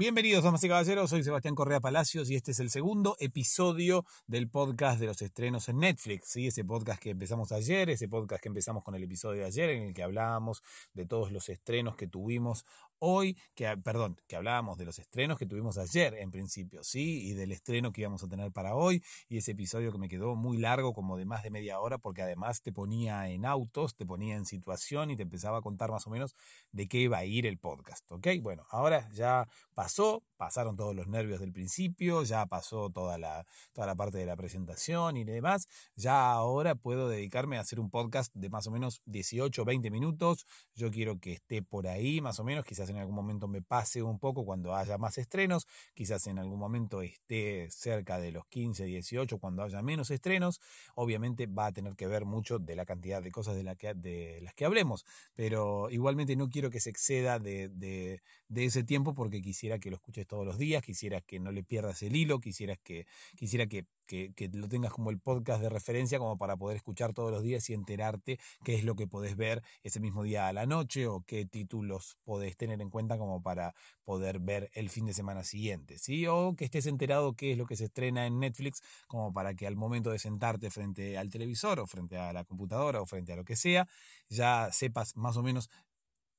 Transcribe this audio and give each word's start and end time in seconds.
Bienvenidos, 0.00 0.44
damas 0.44 0.64
y 0.64 0.68
caballeros. 0.68 1.10
Soy 1.10 1.22
Sebastián 1.22 1.54
Correa 1.54 1.78
Palacios 1.78 2.30
y 2.30 2.34
este 2.34 2.52
es 2.52 2.60
el 2.60 2.70
segundo 2.70 3.16
episodio 3.18 4.06
del 4.26 4.48
podcast 4.48 4.98
de 4.98 5.04
los 5.04 5.20
estrenos 5.20 5.68
en 5.68 5.76
Netflix. 5.76 6.30
¿sí? 6.30 6.46
Ese 6.46 6.64
podcast 6.64 7.02
que 7.02 7.10
empezamos 7.10 7.52
ayer, 7.52 7.90
ese 7.90 8.08
podcast 8.08 8.42
que 8.42 8.48
empezamos 8.48 8.82
con 8.82 8.94
el 8.94 9.02
episodio 9.02 9.42
de 9.42 9.48
ayer, 9.48 9.68
en 9.68 9.82
el 9.82 9.92
que 9.92 10.02
hablábamos 10.02 10.62
de 10.94 11.04
todos 11.04 11.32
los 11.32 11.50
estrenos 11.50 11.96
que 11.96 12.06
tuvimos 12.06 12.64
hoy, 13.00 13.36
que, 13.54 13.76
perdón, 13.78 14.16
que 14.26 14.36
hablábamos 14.36 14.78
de 14.78 14.84
los 14.84 14.98
estrenos 14.98 15.38
que 15.38 15.46
tuvimos 15.46 15.76
ayer 15.78 16.14
en 16.14 16.30
principio, 16.30 16.84
¿sí? 16.84 17.28
Y 17.28 17.34
del 17.34 17.52
estreno 17.52 17.92
que 17.92 18.02
íbamos 18.02 18.22
a 18.22 18.28
tener 18.28 18.52
para 18.52 18.74
hoy. 18.74 19.02
Y 19.28 19.38
ese 19.38 19.52
episodio 19.52 19.92
que 19.92 19.98
me 19.98 20.08
quedó 20.08 20.36
muy 20.36 20.58
largo, 20.58 20.92
como 20.92 21.16
de 21.16 21.24
más 21.24 21.42
de 21.42 21.50
media 21.50 21.80
hora, 21.80 21.98
porque 21.98 22.22
además 22.22 22.62
te 22.62 22.72
ponía 22.72 23.28
en 23.28 23.44
autos, 23.44 23.96
te 23.96 24.06
ponía 24.06 24.36
en 24.36 24.46
situación 24.46 25.10
y 25.10 25.16
te 25.16 25.22
empezaba 25.22 25.58
a 25.58 25.62
contar 25.62 25.90
más 25.90 26.06
o 26.06 26.10
menos 26.10 26.34
de 26.72 26.88
qué 26.88 26.98
iba 26.98 27.18
a 27.18 27.24
ir 27.24 27.46
el 27.46 27.58
podcast, 27.58 28.10
¿ok? 28.12 28.28
Bueno, 28.40 28.64
ahora 28.70 29.08
ya 29.12 29.48
pasó, 29.74 30.22
pasaron 30.36 30.76
todos 30.76 30.94
los 30.94 31.08
nervios 31.08 31.40
del 31.40 31.52
principio, 31.52 32.22
ya 32.22 32.46
pasó 32.46 32.90
toda 32.90 33.18
la, 33.18 33.46
toda 33.72 33.86
la 33.86 33.94
parte 33.94 34.18
de 34.18 34.26
la 34.26 34.36
presentación 34.36 35.16
y 35.16 35.24
demás. 35.24 35.68
Ya 35.94 36.30
ahora 36.30 36.74
puedo 36.74 37.08
dedicarme 37.08 37.56
a 37.56 37.60
hacer 37.60 37.80
un 37.80 37.90
podcast 37.90 38.34
de 38.34 38.50
más 38.50 38.66
o 38.66 38.70
menos 38.70 39.00
18 39.06 39.62
o 39.62 39.64
20 39.64 39.90
minutos. 39.90 40.46
Yo 40.74 40.90
quiero 40.90 41.18
que 41.18 41.32
esté 41.32 41.62
por 41.62 41.86
ahí, 41.86 42.20
más 42.20 42.38
o 42.40 42.44
menos, 42.44 42.64
quizás 42.64 42.89
en 42.90 42.98
algún 42.98 43.14
momento 43.14 43.48
me 43.48 43.62
pase 43.62 44.02
un 44.02 44.18
poco 44.18 44.44
cuando 44.44 44.74
haya 44.74 44.98
más 44.98 45.18
estrenos, 45.18 45.66
quizás 45.94 46.26
en 46.26 46.38
algún 46.38 46.58
momento 46.58 47.02
esté 47.02 47.70
cerca 47.70 48.18
de 48.18 48.32
los 48.32 48.46
15, 48.46 48.84
18 48.84 49.38
cuando 49.38 49.62
haya 49.62 49.82
menos 49.82 50.10
estrenos. 50.10 50.60
Obviamente 50.94 51.46
va 51.46 51.66
a 51.66 51.72
tener 51.72 51.96
que 51.96 52.06
ver 52.06 52.24
mucho 52.24 52.58
de 52.58 52.76
la 52.76 52.84
cantidad 52.84 53.22
de 53.22 53.30
cosas 53.30 53.56
de, 53.56 53.76
que, 53.76 53.94
de 53.94 54.40
las 54.42 54.54
que 54.54 54.64
hablemos, 54.64 55.04
pero 55.34 55.90
igualmente 55.90 56.36
no 56.36 56.48
quiero 56.48 56.70
que 56.70 56.80
se 56.80 56.90
exceda 56.90 57.38
de, 57.38 57.68
de, 57.68 58.22
de 58.48 58.64
ese 58.64 58.84
tiempo 58.84 59.14
porque 59.14 59.40
quisiera 59.40 59.78
que 59.78 59.90
lo 59.90 59.96
escuches 59.96 60.26
todos 60.26 60.46
los 60.46 60.58
días, 60.58 60.82
quisiera 60.82 61.20
que 61.20 61.40
no 61.40 61.52
le 61.52 61.62
pierdas 61.62 62.02
el 62.02 62.16
hilo, 62.16 62.40
quisiera 62.40 62.76
que, 62.76 63.06
quisiera 63.36 63.66
que 63.66 63.86
que, 64.10 64.50
lo 64.52 64.68
tengas 64.68 64.92
como 64.92 65.10
el 65.10 65.20
podcast 65.20 65.62
de 65.62 65.68
referencia 65.68 66.18
como 66.18 66.36
para 66.36 66.56
poder 66.56 66.76
escuchar 66.76 67.12
todos 67.12 67.30
los 67.30 67.42
días 67.42 67.70
y 67.70 67.74
enterarte 67.74 68.38
qué 68.64 68.74
es 68.74 68.84
lo 68.84 68.96
que 68.96 69.06
podés 69.06 69.36
ver 69.36 69.62
ese 69.84 70.00
mismo 70.00 70.24
día 70.24 70.48
a 70.48 70.52
la 70.52 70.66
noche 70.66 71.06
o 71.06 71.22
qué 71.22 71.46
títulos 71.46 72.18
podés 72.24 72.56
tener 72.56 72.80
en 72.80 72.90
cuenta 72.90 73.18
como 73.18 73.40
para 73.40 73.74
poder 74.04 74.40
ver 74.40 74.70
el 74.74 74.90
fin 74.90 75.06
de 75.06 75.14
semana 75.14 75.44
siguiente, 75.44 75.98
¿sí? 75.98 76.26
O 76.26 76.56
que 76.56 76.64
estés 76.64 76.86
enterado 76.86 77.34
qué 77.34 77.52
es 77.52 77.58
lo 77.58 77.66
que 77.66 77.76
se 77.76 77.84
estrena 77.84 78.26
en 78.26 78.40
Netflix 78.40 78.82
como 79.06 79.32
para 79.32 79.54
que 79.54 79.66
al 79.66 79.76
momento 79.76 80.10
de 80.10 80.18
sentarte 80.18 80.70
frente 80.70 81.16
al 81.16 81.30
televisor 81.30 81.78
o 81.78 81.86
frente 81.86 82.16
a 82.16 82.32
la 82.32 82.44
computadora 82.44 83.00
o 83.00 83.06
frente 83.06 83.32
a 83.32 83.36
lo 83.36 83.44
que 83.44 83.54
sea, 83.54 83.88
ya 84.28 84.70
sepas 84.72 85.16
más 85.16 85.36
o 85.36 85.42
menos 85.42 85.70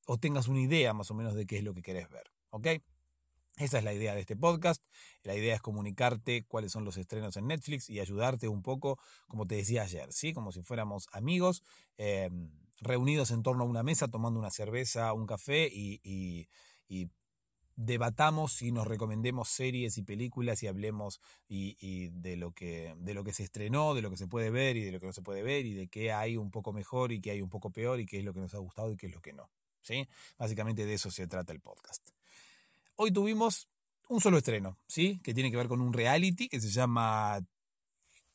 o 0.08 0.18
tengas 0.18 0.48
una 0.50 0.60
idea 0.60 0.94
más 0.94 1.10
o 1.12 1.14
menos 1.14 1.36
de 1.36 1.46
qué 1.46 1.60
es 1.60 1.64
lo 1.64 1.74
que 1.74 1.82
querés 1.82 2.10
ver, 2.10 2.32
¿ok? 2.50 2.68
Esa 3.62 3.78
es 3.78 3.84
la 3.84 3.94
idea 3.94 4.16
de 4.16 4.22
este 4.22 4.36
podcast. 4.36 4.84
La 5.22 5.36
idea 5.36 5.54
es 5.54 5.62
comunicarte 5.62 6.46
cuáles 6.48 6.72
son 6.72 6.84
los 6.84 6.98
estrenos 6.98 7.38
en 7.38 7.46
Netflix 7.46 7.92
y 7.92 8.00
ayudarte 8.00 8.48
un 8.48 8.64
poco, 8.64 8.98
como 9.28 9.46
te 9.46 9.54
decía 9.54 9.84
ayer, 9.84 10.12
¿sí? 10.12 10.34
Como 10.34 10.52
si 10.52 10.64
fuéramos 10.64 11.08
amigos, 11.12 11.62
em, 11.98 12.50
reunidos 12.80 13.30
en 13.30 13.44
torno 13.44 13.64
a 13.64 13.68
una 13.68 13.84
mesa, 13.84 14.08
tomando 14.08 14.40
una 14.40 14.50
cerveza, 14.50 15.14
un 15.14 15.28
café 15.28 15.70
y, 15.72 16.50
debatamos 17.76 18.62
y 18.62 18.72
nos 18.72 18.86
recomendemos 18.88 19.50
series 19.50 19.98
y 19.98 20.04
películas 20.04 20.62
y 20.62 20.68
hablemos 20.68 21.20
y, 21.48 22.10
de, 22.10 22.38
lo 22.38 22.52
que, 22.52 22.96
de 22.98 23.14
lo 23.14 23.24
que 23.24 23.34
se 23.34 23.44
estrenó, 23.44 23.94
de 23.94 24.02
lo 24.02 24.10
que 24.10 24.18
se 24.18 24.28
puede 24.28 24.50
ver 24.50 24.76
y 24.76 24.84
de 24.84 24.92
lo 24.92 25.00
que 25.00 25.08
no 25.08 25.14
se 25.14 25.22
puede 25.22 25.42
ver 25.42 25.66
y 25.66 25.74
de 25.74 25.88
qué 25.88 26.12
hay 26.12 26.36
un 26.36 26.52
poco 26.52 26.74
mejor 26.74 27.12
y 27.12 27.22
qué 27.22 27.32
hay 27.32 27.42
un 27.42 27.50
poco 27.50 27.72
peor 27.72 28.00
y 28.00 28.06
qué 28.06 28.20
es 28.20 28.26
lo 28.26 28.34
que 28.34 28.40
nos 28.40 28.54
ha 28.54 28.60
gustado 28.60 28.92
y 28.92 28.98
qué 28.98 29.08
es 29.08 29.14
lo 29.14 29.22
que 29.22 29.34
no. 29.34 29.50
¿sí? 29.82 30.08
Básicamente 30.38 30.86
de 30.86 30.94
eso 30.96 31.10
se 31.12 31.28
trata 31.28 31.54
el 31.54 31.60
podcast 31.60 32.21
hoy 33.02 33.12
tuvimos 33.12 33.68
un 34.10 34.22
solo 34.22 34.38
estreno, 34.38 34.78
¿sí? 34.86 35.20
Que 35.24 35.34
tiene 35.34 35.50
que 35.50 35.58
ver 35.58 35.68
con 35.68 35.82
un 35.82 35.92
reality 35.92 36.48
que 36.48 36.62
se 36.62 36.70
llama 36.70 37.40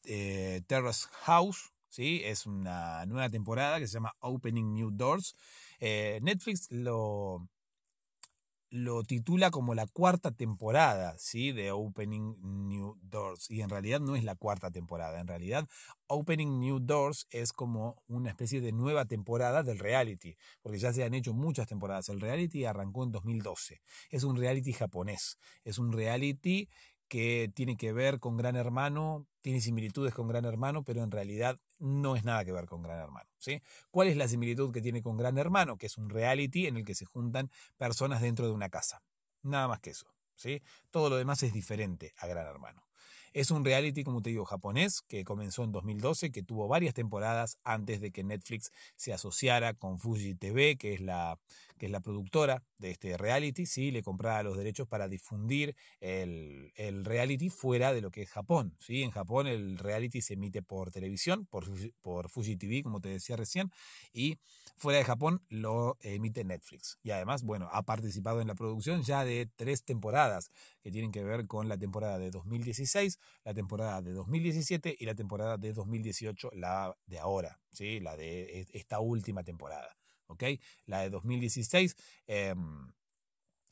eh, 0.02 0.60
Terrace 0.66 1.06
House, 1.22 1.72
¿sí? 1.88 2.20
Es 2.24 2.46
una 2.46 3.06
nueva 3.06 3.30
temporada 3.30 3.78
que 3.78 3.86
se 3.86 3.94
llama 3.94 4.16
Opening 4.18 4.74
New 4.74 4.90
Doors. 4.90 5.36
Eh, 5.78 6.18
Netflix 6.20 6.66
lo, 6.72 7.48
lo 8.70 9.04
titula 9.04 9.50
como 9.50 9.74
la 9.74 9.86
cuarta 9.86 10.30
temporada, 10.30 11.14
¿sí? 11.18 11.52
De 11.52 11.70
Opening 11.70 12.36
New 12.68 12.98
Doors. 13.02 13.50
Y 13.50 13.60
en 13.60 13.70
realidad 13.70 14.00
no 14.00 14.16
es 14.16 14.24
la 14.24 14.34
cuarta 14.34 14.70
temporada. 14.70 15.20
En 15.20 15.26
realidad, 15.26 15.68
Opening 16.08 16.58
New 16.58 16.80
Doors 16.80 17.26
es 17.30 17.52
como 17.52 18.02
una 18.08 18.30
especie 18.30 18.60
de 18.60 18.72
nueva 18.72 19.04
temporada 19.04 19.62
del 19.62 19.78
reality. 19.78 20.36
Porque 20.62 20.78
ya 20.78 20.92
se 20.92 21.04
han 21.04 21.14
hecho 21.14 21.32
muchas 21.32 21.66
temporadas. 21.66 22.08
El 22.08 22.20
reality 22.20 22.64
arrancó 22.64 23.04
en 23.04 23.12
2012. 23.12 23.80
Es 24.10 24.24
un 24.24 24.36
reality 24.36 24.72
japonés. 24.72 25.38
Es 25.64 25.78
un 25.78 25.92
reality 25.92 26.68
que 27.08 27.50
tiene 27.54 27.76
que 27.76 27.92
ver 27.92 28.18
con 28.20 28.36
Gran 28.36 28.56
Hermano, 28.56 29.26
tiene 29.40 29.60
similitudes 29.60 30.12
con 30.12 30.28
Gran 30.28 30.44
Hermano, 30.44 30.82
pero 30.82 31.02
en 31.02 31.10
realidad 31.10 31.60
no 31.78 32.16
es 32.16 32.24
nada 32.24 32.44
que 32.44 32.52
ver 32.52 32.66
con 32.66 32.82
Gran 32.82 33.00
Hermano. 33.00 33.28
¿sí? 33.38 33.62
¿Cuál 33.90 34.08
es 34.08 34.16
la 34.16 34.28
similitud 34.28 34.72
que 34.72 34.82
tiene 34.82 35.02
con 35.02 35.16
Gran 35.16 35.38
Hermano? 35.38 35.76
Que 35.76 35.86
es 35.86 35.96
un 35.98 36.10
reality 36.10 36.66
en 36.66 36.76
el 36.76 36.84
que 36.84 36.94
se 36.94 37.04
juntan 37.04 37.50
personas 37.76 38.20
dentro 38.20 38.46
de 38.46 38.52
una 38.52 38.68
casa. 38.68 39.02
Nada 39.42 39.68
más 39.68 39.80
que 39.80 39.90
eso. 39.90 40.06
¿sí? 40.34 40.62
Todo 40.90 41.10
lo 41.10 41.16
demás 41.16 41.42
es 41.42 41.52
diferente 41.52 42.12
a 42.18 42.26
Gran 42.26 42.46
Hermano. 42.46 42.86
Es 43.32 43.50
un 43.50 43.66
reality, 43.66 44.02
como 44.02 44.22
te 44.22 44.30
digo, 44.30 44.46
japonés 44.46 45.02
que 45.02 45.22
comenzó 45.22 45.62
en 45.62 45.70
2012, 45.70 46.32
que 46.32 46.42
tuvo 46.42 46.68
varias 46.68 46.94
temporadas 46.94 47.58
antes 47.64 48.00
de 48.00 48.10
que 48.10 48.24
Netflix 48.24 48.72
se 48.96 49.12
asociara 49.12 49.74
con 49.74 49.98
Fuji 49.98 50.34
TV, 50.36 50.78
que 50.78 50.94
es 50.94 51.02
la, 51.02 51.38
que 51.78 51.86
es 51.86 51.92
la 51.92 52.00
productora 52.00 52.62
de 52.78 52.90
este 52.90 53.16
reality, 53.16 53.66
¿sí? 53.66 53.90
le 53.90 54.02
compraba 54.02 54.42
los 54.42 54.56
derechos 54.56 54.86
para 54.88 55.08
difundir 55.08 55.76
el, 56.00 56.72
reality 57.04 57.50
fuera 57.50 57.92
de 57.92 58.00
lo 58.00 58.10
que 58.10 58.22
es 58.22 58.30
Japón. 58.30 58.76
¿sí? 58.78 59.02
En 59.02 59.10
Japón 59.10 59.46
el 59.46 59.78
reality 59.78 60.20
se 60.20 60.34
emite 60.34 60.62
por 60.62 60.90
televisión, 60.90 61.46
por, 61.46 61.66
por 62.00 62.28
Fuji 62.28 62.56
TV, 62.56 62.82
como 62.82 63.00
te 63.00 63.08
decía 63.08 63.36
recién, 63.36 63.70
y 64.12 64.38
fuera 64.76 64.98
de 64.98 65.04
Japón 65.04 65.42
lo 65.48 65.96
emite 66.00 66.44
Netflix. 66.44 66.98
Y 67.02 67.10
además, 67.10 67.42
bueno, 67.42 67.68
ha 67.72 67.82
participado 67.82 68.40
en 68.40 68.48
la 68.48 68.54
producción 68.54 69.02
ya 69.02 69.24
de 69.24 69.48
tres 69.56 69.84
temporadas 69.84 70.50
que 70.82 70.90
tienen 70.90 71.12
que 71.12 71.24
ver 71.24 71.46
con 71.46 71.68
la 71.68 71.78
temporada 71.78 72.18
de 72.18 72.30
2016, 72.30 73.18
la 73.44 73.54
temporada 73.54 74.02
de 74.02 74.12
2017 74.12 74.96
y 74.98 75.06
la 75.06 75.14
temporada 75.14 75.56
de 75.56 75.72
2018, 75.72 76.50
la 76.54 76.96
de 77.06 77.18
ahora, 77.18 77.58
¿sí? 77.72 78.00
la 78.00 78.16
de 78.16 78.60
e, 78.60 78.66
esta 78.72 79.00
última 79.00 79.42
temporada. 79.42 79.96
¿Okay? 80.28 80.60
La 80.86 81.00
de 81.00 81.10
2016 81.10 81.96
em, 82.26 82.92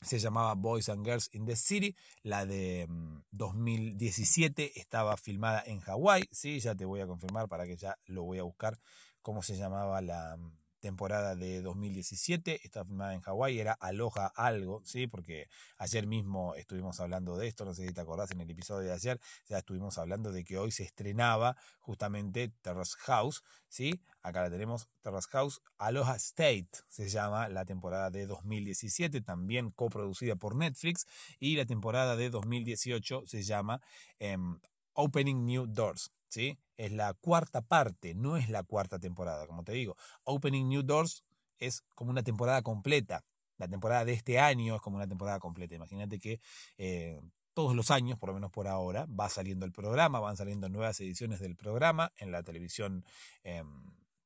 se 0.01 0.19
llamaba 0.19 0.53
Boys 0.55 0.89
and 0.89 1.05
Girls 1.05 1.29
in 1.33 1.45
the 1.45 1.55
City, 1.55 1.95
la 2.21 2.45
de 2.45 2.87
2017 3.31 4.63
em, 4.63 4.71
estaba 4.75 5.17
filmada 5.17 5.63
en 5.65 5.79
Hawái, 5.79 6.27
¿sí? 6.31 6.59
ya 6.59 6.75
te 6.75 6.85
voy 6.85 7.01
a 7.01 7.07
confirmar 7.07 7.47
para 7.47 7.65
que 7.65 7.75
ya 7.75 7.97
lo 8.05 8.23
voy 8.23 8.39
a 8.39 8.43
buscar 8.43 8.79
cómo 9.21 9.41
se 9.41 9.57
llamaba 9.57 10.01
la 10.01 10.37
temporada 10.85 11.35
de 11.35 11.63
2017, 11.63 12.61
está 12.63 12.85
filmada 12.85 13.15
en 13.15 13.21
Hawái, 13.21 13.59
era 13.59 13.73
Aloha 13.73 14.27
algo, 14.35 14.83
¿sí? 14.85 15.07
Porque 15.07 15.47
ayer 15.77 16.05
mismo 16.05 16.53
estuvimos 16.53 16.99
hablando 16.99 17.37
de 17.37 17.47
esto, 17.47 17.65
no 17.65 17.73
sé 17.73 17.87
si 17.87 17.91
te 17.91 18.01
acordás 18.01 18.29
en 18.29 18.41
el 18.41 18.51
episodio 18.51 18.89
de 18.89 18.93
ayer, 18.93 19.19
ya 19.49 19.57
estuvimos 19.57 19.97
hablando 19.97 20.31
de 20.31 20.43
que 20.43 20.59
hoy 20.59 20.69
se 20.69 20.83
estrenaba 20.83 21.57
justamente 21.79 22.49
Terrace 22.61 22.93
House, 22.99 23.41
¿sí? 23.67 23.99
Acá 24.21 24.43
la 24.43 24.51
tenemos, 24.51 24.87
Terrace 25.01 25.27
House, 25.31 25.59
Aloha 25.79 26.17
State 26.17 26.69
se 26.87 27.09
llama 27.09 27.49
la 27.49 27.65
temporada 27.65 28.11
de 28.11 28.27
2017, 28.27 29.21
también 29.21 29.71
coproducida 29.71 30.35
por 30.35 30.55
Netflix, 30.55 31.07
y 31.39 31.55
la 31.55 31.65
temporada 31.65 32.15
de 32.15 32.29
2018 32.29 33.23
se 33.25 33.41
llama 33.41 33.81
em, 34.19 34.59
Opening 34.93 35.47
New 35.47 35.65
Doors, 35.65 36.11
¿sí? 36.27 36.57
Es 36.77 36.91
la 36.91 37.13
cuarta 37.13 37.61
parte, 37.61 38.13
no 38.15 38.37
es 38.37 38.49
la 38.49 38.63
cuarta 38.63 38.99
temporada, 38.99 39.47
como 39.47 39.63
te 39.63 39.73
digo. 39.73 39.95
Opening 40.23 40.67
New 40.67 40.83
Doors 40.83 41.23
es 41.59 41.83
como 41.95 42.11
una 42.11 42.23
temporada 42.23 42.61
completa. 42.61 43.23
La 43.57 43.67
temporada 43.67 44.03
de 44.03 44.13
este 44.13 44.39
año 44.39 44.75
es 44.75 44.81
como 44.81 44.97
una 44.97 45.07
temporada 45.07 45.39
completa. 45.39 45.75
Imagínate 45.75 46.19
que 46.19 46.41
eh, 46.77 47.21
todos 47.53 47.75
los 47.75 47.89
años, 47.89 48.19
por 48.19 48.29
lo 48.29 48.35
menos 48.35 48.51
por 48.51 48.67
ahora, 48.67 49.07
va 49.07 49.29
saliendo 49.29 49.65
el 49.65 49.71
programa, 49.71 50.19
van 50.19 50.35
saliendo 50.35 50.67
nuevas 50.67 50.99
ediciones 50.99 51.39
del 51.39 51.55
programa 51.55 52.11
en 52.17 52.31
la 52.31 52.43
televisión, 52.43 53.05
em, 53.43 53.67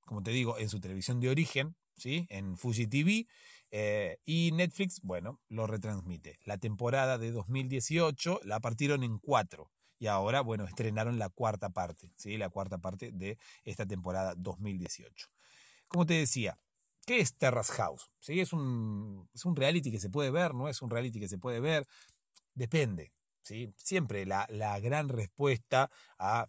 como 0.05 0.23
te 0.23 0.31
digo, 0.31 0.57
en 0.57 0.69
su 0.69 0.79
televisión 0.79 1.19
de 1.19 1.29
origen, 1.29 1.75
¿sí? 1.95 2.25
en 2.29 2.57
Fuji 2.57 2.87
TV. 2.87 3.27
Eh, 3.71 4.17
y 4.25 4.51
Netflix, 4.51 4.99
bueno, 5.03 5.39
lo 5.47 5.67
retransmite. 5.67 6.39
La 6.43 6.57
temporada 6.57 7.19
de 7.19 7.31
2018 7.31 8.39
la 8.43 8.59
partieron 8.59 9.03
en 9.03 9.19
cuatro 9.19 9.69
y 9.99 10.07
ahora, 10.07 10.41
bueno, 10.41 10.65
estrenaron 10.65 11.19
la 11.19 11.29
cuarta 11.29 11.69
parte, 11.69 12.11
¿sí? 12.15 12.37
La 12.37 12.49
cuarta 12.49 12.77
parte 12.77 13.11
de 13.11 13.37
esta 13.65 13.85
temporada 13.85 14.33
2018. 14.35 15.27
Como 15.89 16.05
te 16.05 16.13
decía, 16.13 16.57
¿qué 17.05 17.19
es 17.19 17.35
Terrace 17.35 17.73
House? 17.73 18.09
¿Sí? 18.19 18.39
Es, 18.39 18.53
un, 18.53 19.29
es 19.33 19.43
un 19.45 19.55
reality 19.55 19.91
que 19.91 19.99
se 19.99 20.09
puede 20.09 20.31
ver, 20.31 20.55
¿no? 20.55 20.69
Es 20.69 20.81
un 20.81 20.89
reality 20.89 21.19
que 21.19 21.27
se 21.27 21.37
puede 21.37 21.59
ver, 21.59 21.85
depende, 22.53 23.11
¿sí? 23.41 23.73
Siempre 23.77 24.25
la, 24.25 24.47
la 24.49 24.79
gran 24.79 25.09
respuesta 25.09 25.91
a 26.17 26.47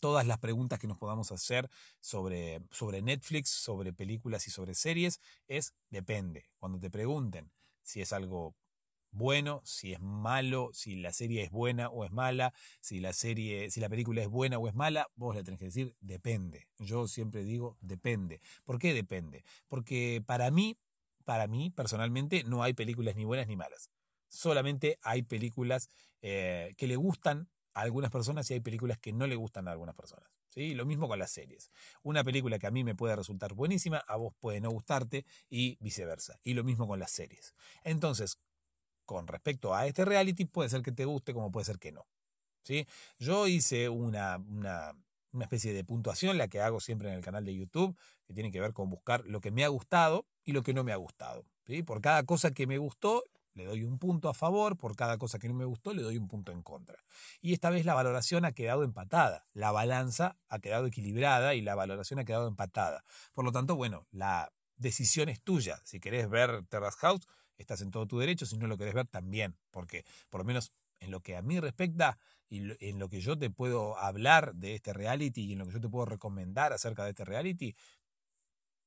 todas 0.00 0.26
las 0.26 0.38
preguntas 0.38 0.78
que 0.78 0.88
nos 0.88 0.98
podamos 0.98 1.30
hacer 1.32 1.68
sobre, 2.00 2.60
sobre 2.70 3.02
Netflix, 3.02 3.50
sobre 3.50 3.92
películas 3.92 4.46
y 4.46 4.50
sobre 4.50 4.74
series 4.74 5.20
es 5.48 5.74
depende. 5.90 6.46
Cuando 6.58 6.78
te 6.78 6.90
pregunten 6.90 7.50
si 7.82 8.00
es 8.00 8.12
algo 8.12 8.54
bueno, 9.12 9.60
si 9.64 9.92
es 9.92 10.00
malo, 10.00 10.70
si 10.72 10.96
la 10.96 11.12
serie 11.12 11.42
es 11.42 11.50
buena 11.50 11.88
o 11.88 12.04
es 12.04 12.10
mala, 12.10 12.54
si 12.80 12.98
la 12.98 13.12
serie, 13.12 13.70
si 13.70 13.78
la 13.80 13.88
película 13.88 14.22
es 14.22 14.28
buena 14.28 14.58
o 14.58 14.66
es 14.68 14.74
mala, 14.74 15.06
vos 15.14 15.36
le 15.36 15.44
tenés 15.44 15.60
que 15.60 15.66
decir 15.66 15.94
depende. 16.00 16.66
Yo 16.78 17.06
siempre 17.06 17.44
digo 17.44 17.76
depende. 17.80 18.40
¿Por 18.64 18.78
qué 18.78 18.94
depende? 18.94 19.44
Porque 19.68 20.22
para 20.26 20.50
mí, 20.50 20.78
para 21.24 21.46
mí 21.46 21.70
personalmente, 21.70 22.42
no 22.44 22.62
hay 22.62 22.72
películas 22.72 23.14
ni 23.14 23.24
buenas 23.24 23.46
ni 23.46 23.56
malas. 23.56 23.90
Solamente 24.28 24.98
hay 25.02 25.22
películas 25.22 25.90
eh, 26.22 26.74
que 26.78 26.86
le 26.86 26.96
gustan 26.96 27.50
a 27.74 27.82
algunas 27.82 28.10
personas 28.10 28.50
y 28.50 28.54
hay 28.54 28.60
películas 28.60 28.98
que 28.98 29.12
no 29.12 29.26
le 29.26 29.36
gustan 29.36 29.68
a 29.68 29.72
algunas 29.72 29.94
personas. 29.94 30.30
¿sí? 30.48 30.74
Lo 30.74 30.86
mismo 30.86 31.08
con 31.08 31.18
las 31.18 31.30
series. 31.30 31.70
Una 32.02 32.24
película 32.24 32.58
que 32.58 32.66
a 32.66 32.70
mí 32.70 32.84
me 32.84 32.94
puede 32.94 33.16
resultar 33.16 33.54
buenísima, 33.54 33.98
a 33.98 34.16
vos 34.16 34.34
puede 34.40 34.60
no 34.60 34.70
gustarte 34.70 35.24
y 35.48 35.76
viceversa. 35.80 36.38
Y 36.42 36.54
lo 36.54 36.64
mismo 36.64 36.86
con 36.86 36.98
las 36.98 37.10
series. 37.10 37.54
Entonces, 37.84 38.38
con 39.04 39.26
respecto 39.26 39.74
a 39.74 39.86
este 39.86 40.04
reality, 40.04 40.44
puede 40.44 40.68
ser 40.68 40.82
que 40.82 40.92
te 40.92 41.04
guste 41.04 41.34
como 41.34 41.50
puede 41.50 41.64
ser 41.64 41.78
que 41.78 41.92
no. 41.92 42.06
¿sí? 42.62 42.86
Yo 43.18 43.46
hice 43.46 43.88
una, 43.88 44.38
una, 44.38 44.94
especie 45.40 45.72
de 45.72 45.84
puntuación, 45.84 46.38
la 46.38 46.48
que 46.48 46.60
hago 46.60 46.80
siempre 46.80 47.08
en 47.08 47.14
el 47.14 47.22
canal 47.22 47.44
de 47.44 47.54
YouTube, 47.54 47.96
que 48.26 48.34
tiene 48.34 48.50
que 48.50 48.60
ver 48.60 48.72
con 48.72 48.90
buscar 48.90 49.24
lo 49.26 49.40
que 49.40 49.50
me 49.50 49.64
ha 49.64 49.68
gustado 49.68 50.26
y 50.44 50.52
lo 50.52 50.62
que 50.62 50.74
no 50.74 50.84
me 50.84 50.92
ha 50.92 50.96
gustado. 50.96 51.46
¿sí? 51.66 51.82
Por 51.82 52.00
cada 52.00 52.22
cosa 52.24 52.52
que 52.52 52.66
me 52.66 52.78
gustó, 52.78 53.24
le 53.54 53.64
doy 53.64 53.84
un 53.84 53.98
punto 53.98 54.28
a 54.28 54.34
favor, 54.34 54.78
por 54.78 54.96
cada 54.96 55.18
cosa 55.18 55.38
que 55.38 55.48
no 55.48 55.54
me 55.54 55.64
gustó, 55.64 55.92
le 55.92 56.02
doy 56.02 56.16
un 56.16 56.26
punto 56.26 56.52
en 56.52 56.62
contra. 56.62 56.96
Y 57.40 57.52
esta 57.52 57.70
vez 57.70 57.84
la 57.84 57.94
valoración 57.94 58.44
ha 58.44 58.52
quedado 58.52 58.82
empatada, 58.82 59.44
la 59.52 59.72
balanza 59.72 60.36
ha 60.48 60.58
quedado 60.58 60.86
equilibrada 60.86 61.54
y 61.54 61.60
la 61.60 61.74
valoración 61.74 62.18
ha 62.18 62.24
quedado 62.24 62.48
empatada. 62.48 63.04
Por 63.34 63.44
lo 63.44 63.52
tanto, 63.52 63.76
bueno, 63.76 64.06
la 64.10 64.52
decisión 64.76 65.28
es 65.28 65.42
tuya. 65.42 65.80
Si 65.84 66.00
querés 66.00 66.28
ver 66.30 66.64
Terrace 66.68 66.98
House, 67.00 67.26
estás 67.62 67.80
en 67.80 67.90
todo 67.90 68.06
tu 68.06 68.18
derecho, 68.18 68.46
si 68.46 68.56
no 68.56 68.66
lo 68.66 68.76
querés 68.76 68.94
ver 68.94 69.06
también, 69.06 69.56
porque 69.70 70.04
por 70.30 70.40
lo 70.40 70.44
menos 70.44 70.72
en 71.00 71.10
lo 71.10 71.20
que 71.20 71.36
a 71.36 71.42
mí 71.42 71.58
respecta 71.58 72.18
y 72.48 72.62
en 72.86 72.98
lo 72.98 73.08
que 73.08 73.20
yo 73.20 73.38
te 73.38 73.50
puedo 73.50 73.98
hablar 73.98 74.54
de 74.54 74.74
este 74.74 74.92
reality 74.92 75.44
y 75.44 75.52
en 75.52 75.58
lo 75.58 75.66
que 75.66 75.72
yo 75.72 75.80
te 75.80 75.88
puedo 75.88 76.04
recomendar 76.04 76.72
acerca 76.72 77.04
de 77.04 77.10
este 77.10 77.24
reality, 77.24 77.74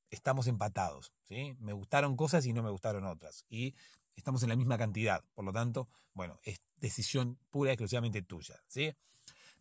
estamos 0.10 0.48
empatados, 0.48 1.13
¿sí? 1.24 1.56
Me 1.60 1.74
gustaron 1.74 2.16
cosas 2.16 2.45
y 2.45 2.54
no 2.54 2.63
me 2.63 2.69
gustaron 2.69 3.06
otras 3.06 3.45
y 3.50 3.75
estamos 4.16 4.44
en 4.44 4.50
la 4.50 4.56
misma 4.56 4.77
cantidad, 4.77 5.24
por 5.33 5.44
lo 5.45 5.51
tanto, 5.51 5.89
bueno, 6.13 6.39
es 6.44 6.62
decisión 6.77 7.38
pura 7.50 7.72
y 7.72 7.74
exclusivamente 7.74 8.22
tuya, 8.22 8.62
¿sí? 8.68 8.94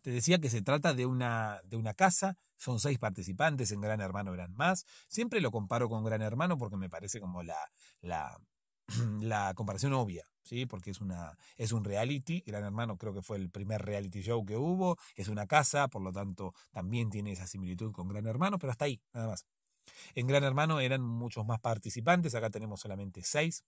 Te 0.01 0.11
decía 0.11 0.39
que 0.39 0.51
se 0.51 0.61
trata 0.61 0.93
de 0.93 1.07
una, 1.07 1.61
de 1.63 1.77
una 1.77 1.95
casa, 1.95 2.37
son 2.57 2.79
seis 2.79 2.99
participantes 2.99 3.71
en 3.71 3.81
Gran 3.81 4.01
Hermano 4.01 4.31
Gran 4.33 4.53
Más. 4.53 4.85
Siempre 5.07 5.41
lo 5.41 5.49
comparo 5.49 5.89
con 5.89 6.03
Gran 6.03 6.21
Hermano 6.21 6.59
porque 6.59 6.77
me 6.77 6.91
parece 6.91 7.19
como 7.19 7.41
la, 7.41 7.57
la, 8.01 8.39
la 9.21 9.53
comparación 9.53 9.93
obvia, 9.93 10.27
¿sí? 10.43 10.65
Porque 10.65 10.91
es, 10.91 11.01
una, 11.01 11.37
es 11.57 11.71
un 11.71 11.83
reality, 11.83 12.43
Gran 12.45 12.63
Hermano 12.63 12.97
creo 12.97 13.13
que 13.13 13.21
fue 13.21 13.37
el 13.37 13.49
primer 13.49 13.81
reality 13.83 14.21
show 14.21 14.45
que 14.45 14.57
hubo, 14.57 14.97
es 15.15 15.27
una 15.27 15.47
casa, 15.47 15.87
por 15.87 16.01
lo 16.01 16.11
tanto 16.11 16.53
también 16.71 17.09
tiene 17.09 17.31
esa 17.31 17.47
similitud 17.47 17.91
con 17.91 18.07
Gran 18.07 18.25
Hermano, 18.27 18.59
pero 18.59 18.71
hasta 18.71 18.85
ahí, 18.85 19.01
nada 19.13 19.27
más. 19.27 19.45
En 20.15 20.27
Gran 20.27 20.43
Hermano 20.43 20.79
eran 20.79 21.01
muchos 21.01 21.45
más 21.45 21.59
participantes, 21.59 22.35
acá 22.35 22.49
tenemos 22.49 22.79
solamente 22.79 23.21
seis, 23.23 23.63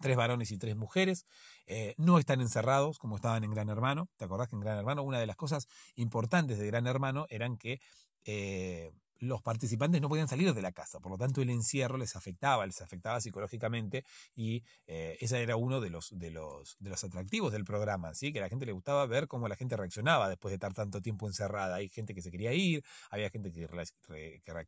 tres 0.00 0.16
varones 0.16 0.50
y 0.50 0.58
tres 0.58 0.76
mujeres, 0.76 1.26
eh, 1.66 1.94
no 1.96 2.18
están 2.18 2.40
encerrados 2.40 2.98
como 2.98 3.16
estaban 3.16 3.44
en 3.44 3.50
Gran 3.50 3.68
Hermano, 3.68 4.08
¿te 4.16 4.24
acordás 4.24 4.48
que 4.48 4.56
en 4.56 4.60
Gran 4.60 4.78
Hermano 4.78 5.02
una 5.02 5.18
de 5.18 5.26
las 5.26 5.36
cosas 5.36 5.68
importantes 5.94 6.58
de 6.58 6.66
Gran 6.66 6.86
Hermano 6.86 7.26
eran 7.30 7.56
que... 7.56 7.80
Eh, 8.26 8.90
los 9.24 9.42
participantes 9.42 10.00
no 10.00 10.08
podían 10.08 10.28
salir 10.28 10.52
de 10.54 10.62
la 10.62 10.72
casa, 10.72 11.00
por 11.00 11.12
lo 11.12 11.18
tanto 11.18 11.42
el 11.42 11.50
encierro 11.50 11.96
les 11.96 12.16
afectaba, 12.16 12.66
les 12.66 12.80
afectaba 12.80 13.20
psicológicamente 13.20 14.04
y 14.34 14.62
eh, 14.86 15.16
ese 15.20 15.42
era 15.42 15.56
uno 15.56 15.80
de 15.80 15.90
los, 15.90 16.16
de, 16.18 16.30
los, 16.30 16.76
de 16.78 16.90
los 16.90 17.02
atractivos 17.04 17.52
del 17.52 17.64
programa, 17.64 18.14
¿sí? 18.14 18.32
que 18.32 18.38
a 18.38 18.42
la 18.42 18.48
gente 18.48 18.66
le 18.66 18.72
gustaba 18.72 19.06
ver 19.06 19.28
cómo 19.28 19.48
la 19.48 19.56
gente 19.56 19.76
reaccionaba 19.76 20.28
después 20.28 20.50
de 20.50 20.56
estar 20.56 20.74
tanto 20.74 21.00
tiempo 21.00 21.26
encerrada. 21.26 21.76
Hay 21.76 21.88
gente 21.88 22.14
que 22.14 22.22
se 22.22 22.30
quería 22.30 22.52
ir, 22.52 22.84
había 23.10 23.30
gente 23.30 23.50
que, 23.50 23.66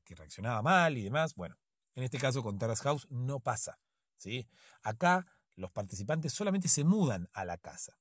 que 0.05 0.15
reaccionaba 0.15 0.63
mal 0.63 0.97
y 0.99 1.03
demás. 1.03 1.35
Bueno, 1.35 1.57
en 1.95 2.05
este 2.05 2.19
caso 2.19 2.43
con 2.43 2.59
Terrace 2.59 2.83
House 2.83 3.07
no 3.11 3.41
pasa. 3.41 3.79
¿sí? 4.17 4.49
Acá 4.83 5.27
los 5.55 5.71
participantes 5.71 6.33
solamente 6.33 6.69
se 6.69 6.85
mudan 6.85 7.29
a 7.33 7.45
la 7.45 7.59
casa. 7.59 7.99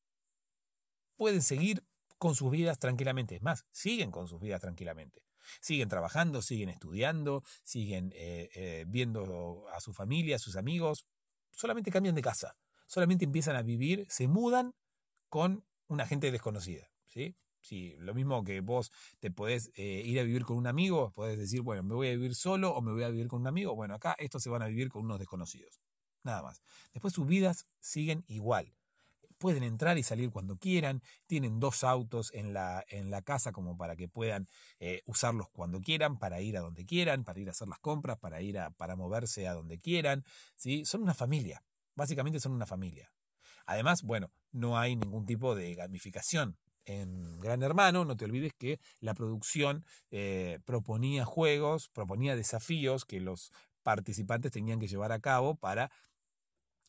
Pueden 1.15 1.41
seguir 1.41 1.83
con 2.17 2.35
sus 2.35 2.51
vidas 2.51 2.79
tranquilamente, 2.79 3.35
es 3.35 3.41
más, 3.41 3.65
siguen 3.71 4.11
con 4.11 4.27
sus 4.27 4.39
vidas 4.39 4.61
tranquilamente. 4.61 5.24
Siguen 5.61 5.89
trabajando, 5.89 6.41
siguen 6.41 6.69
estudiando, 6.69 7.43
siguen 7.63 8.11
eh, 8.15 8.49
eh, 8.55 8.85
viendo 8.87 9.65
a 9.73 9.79
su 9.79 9.93
familia, 9.93 10.37
a 10.37 10.39
sus 10.39 10.55
amigos, 10.55 11.05
solamente 11.51 11.91
cambian 11.91 12.15
de 12.15 12.21
casa, 12.21 12.55
solamente 12.85 13.25
empiezan 13.25 13.55
a 13.55 13.61
vivir, 13.61 14.05
se 14.09 14.27
mudan 14.27 14.73
con 15.29 15.65
una 15.87 16.05
gente 16.05 16.31
desconocida. 16.31 16.89
¿sí? 17.05 17.35
Sí, 17.61 17.95
lo 17.97 18.13
mismo 18.13 18.43
que 18.43 18.61
vos 18.61 18.91
te 19.19 19.31
podés 19.31 19.71
eh, 19.75 20.03
ir 20.05 20.19
a 20.19 20.23
vivir 20.23 20.43
con 20.43 20.57
un 20.57 20.67
amigo, 20.67 21.11
podés 21.11 21.39
decir, 21.39 21.61
bueno, 21.61 21.81
me 21.83 21.95
voy 21.95 22.09
a 22.09 22.11
vivir 22.11 22.35
solo 22.35 22.71
o 22.75 22.81
me 22.81 22.91
voy 22.91 23.03
a 23.03 23.09
vivir 23.09 23.27
con 23.27 23.41
un 23.41 23.47
amigo. 23.47 23.75
Bueno, 23.75 23.95
acá 23.95 24.15
estos 24.19 24.43
se 24.43 24.49
van 24.49 24.61
a 24.61 24.67
vivir 24.67 24.89
con 24.89 25.03
unos 25.03 25.17
desconocidos. 25.17 25.79
Nada 26.23 26.43
más. 26.43 26.61
Después 26.93 27.13
sus 27.13 27.25
vidas 27.25 27.67
siguen 27.79 28.23
igual 28.27 28.75
pueden 29.37 29.63
entrar 29.63 29.97
y 29.97 30.03
salir 30.03 30.29
cuando 30.31 30.57
quieran, 30.57 31.01
tienen 31.27 31.59
dos 31.59 31.83
autos 31.83 32.31
en 32.33 32.53
la, 32.53 32.83
en 32.87 33.11
la 33.11 33.21
casa 33.21 33.51
como 33.51 33.77
para 33.77 33.95
que 33.95 34.07
puedan 34.07 34.47
eh, 34.79 35.01
usarlos 35.05 35.49
cuando 35.49 35.81
quieran, 35.81 36.17
para 36.17 36.41
ir 36.41 36.57
a 36.57 36.61
donde 36.61 36.85
quieran, 36.85 37.23
para 37.23 37.39
ir 37.39 37.47
a 37.47 37.51
hacer 37.51 37.67
las 37.67 37.79
compras, 37.79 38.17
para 38.17 38.41
ir 38.41 38.59
a, 38.59 38.71
para 38.71 38.95
moverse 38.95 39.47
a 39.47 39.53
donde 39.53 39.77
quieran, 39.77 40.23
¿sí? 40.55 40.85
Son 40.85 41.01
una 41.01 41.13
familia, 41.13 41.63
básicamente 41.95 42.39
son 42.39 42.53
una 42.53 42.65
familia. 42.65 43.11
Además, 43.65 44.03
bueno, 44.03 44.31
no 44.51 44.77
hay 44.77 44.95
ningún 44.95 45.25
tipo 45.25 45.55
de 45.55 45.73
gamificación. 45.75 46.57
En 46.85 47.39
Gran 47.39 47.63
Hermano, 47.63 48.05
no 48.05 48.15
te 48.15 48.25
olvides 48.25 48.53
que 48.53 48.79
la 48.99 49.15
producción 49.15 49.85
eh, 50.11 50.59
proponía 50.65 51.25
juegos, 51.25 51.89
proponía 51.89 52.35
desafíos 52.35 53.05
que 53.05 53.19
los 53.19 53.51
participantes 53.81 54.51
tenían 54.51 54.79
que 54.79 54.87
llevar 54.87 55.11
a 55.11 55.19
cabo 55.19 55.55
para 55.55 55.91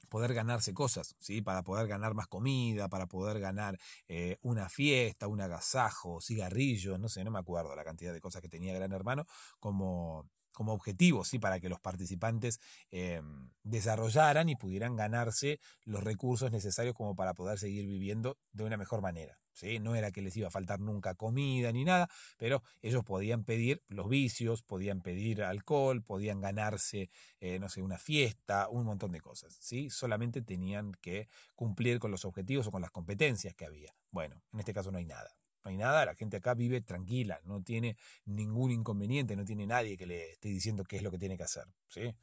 poder 0.08 0.34
ganarse 0.34 0.74
cosas, 0.74 1.14
¿sí? 1.18 1.42
Para 1.42 1.62
poder 1.62 1.86
ganar 1.86 2.14
más 2.14 2.26
comida, 2.28 2.88
para 2.88 3.06
poder 3.06 3.40
ganar 3.40 3.78
eh, 4.08 4.38
una 4.42 4.68
fiesta, 4.68 5.28
un 5.28 5.40
agasajo, 5.40 6.20
cigarrillos, 6.20 6.98
no 6.98 7.08
sé, 7.08 7.24
no 7.24 7.30
me 7.30 7.38
acuerdo 7.38 7.74
la 7.74 7.84
cantidad 7.84 8.12
de 8.12 8.20
cosas 8.20 8.42
que 8.42 8.48
tenía 8.48 8.74
Gran 8.74 8.92
Hermano 8.92 9.26
como, 9.60 10.28
como 10.56 10.72
objetivo, 10.72 11.22
¿sí? 11.22 11.38
Para 11.38 11.60
que 11.60 11.68
los 11.68 11.80
participantes 11.80 12.60
eh, 12.90 13.20
desarrollaran 13.62 14.48
y 14.48 14.56
pudieran 14.56 14.96
ganarse 14.96 15.60
los 15.84 16.02
recursos 16.02 16.50
necesarios 16.50 16.94
como 16.94 17.14
para 17.14 17.34
poder 17.34 17.58
seguir 17.58 17.86
viviendo 17.86 18.38
de 18.52 18.64
una 18.64 18.78
mejor 18.78 19.02
manera. 19.02 19.38
No 19.80 19.94
era 19.94 20.10
que 20.10 20.22
les 20.22 20.36
iba 20.36 20.48
a 20.48 20.50
faltar 20.50 20.80
nunca 20.80 21.14
comida 21.14 21.72
ni 21.72 21.84
nada, 21.84 22.08
pero 22.36 22.62
ellos 22.82 23.04
podían 23.04 23.44
pedir 23.44 23.82
los 23.88 24.08
vicios, 24.08 24.62
podían 24.62 25.00
pedir 25.00 25.42
alcohol, 25.42 26.02
podían 26.02 26.40
ganarse, 26.40 27.10
eh, 27.40 27.58
no 27.58 27.68
sé, 27.68 27.82
una 27.82 27.98
fiesta, 27.98 28.68
un 28.68 28.84
montón 28.84 29.12
de 29.12 29.20
cosas, 29.20 29.56
¿sí? 29.60 29.88
Solamente 29.90 30.42
tenían 30.42 30.92
que 31.00 31.28
cumplir 31.54 31.98
con 31.98 32.10
los 32.10 32.24
objetivos 32.24 32.66
o 32.66 32.70
con 32.70 32.82
las 32.82 32.90
competencias 32.90 33.54
que 33.54 33.66
había. 33.66 33.94
Bueno, 34.10 34.42
en 34.52 34.60
este 34.60 34.74
caso 34.74 34.90
no 34.90 34.98
hay 34.98 35.06
nada. 35.06 35.36
No 35.66 35.70
hay 35.70 35.78
nada, 35.78 36.04
la 36.06 36.14
gente 36.14 36.36
acá 36.36 36.54
vive 36.54 36.80
tranquila, 36.80 37.40
no 37.42 37.60
tiene 37.60 37.96
ningún 38.24 38.70
inconveniente, 38.70 39.34
no 39.34 39.44
tiene 39.44 39.66
nadie 39.66 39.96
que 39.96 40.06
le 40.06 40.30
esté 40.30 40.48
diciendo 40.48 40.84
qué 40.84 40.98
es 40.98 41.02
lo 41.02 41.10
que 41.10 41.18
tiene 41.18 41.36
que 41.36 41.42
hacer, 41.42 41.64
¿sí? 41.88 42.14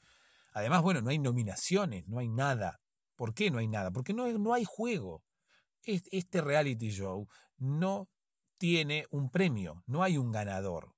Además, 0.54 0.82
bueno, 0.82 1.02
no 1.02 1.10
hay 1.10 1.20
nominaciones, 1.20 2.08
no 2.08 2.20
hay 2.20 2.30
nada. 2.30 2.80
¿Por 3.18 3.34
qué 3.34 3.52
no 3.52 3.58
hay 3.58 3.68
nada? 3.68 3.92
Porque 3.92 4.14
no, 4.14 4.32
no 4.40 4.54
hay 4.54 4.64
juego 4.64 5.26
este 5.84 6.40
reality 6.40 6.90
show 6.90 7.28
no 7.58 8.08
tiene 8.58 9.08
un 9.10 9.30
premio, 9.30 9.84
no 9.88 10.04
hay 10.04 10.18
un 10.18 10.32
ganador. 10.32 10.94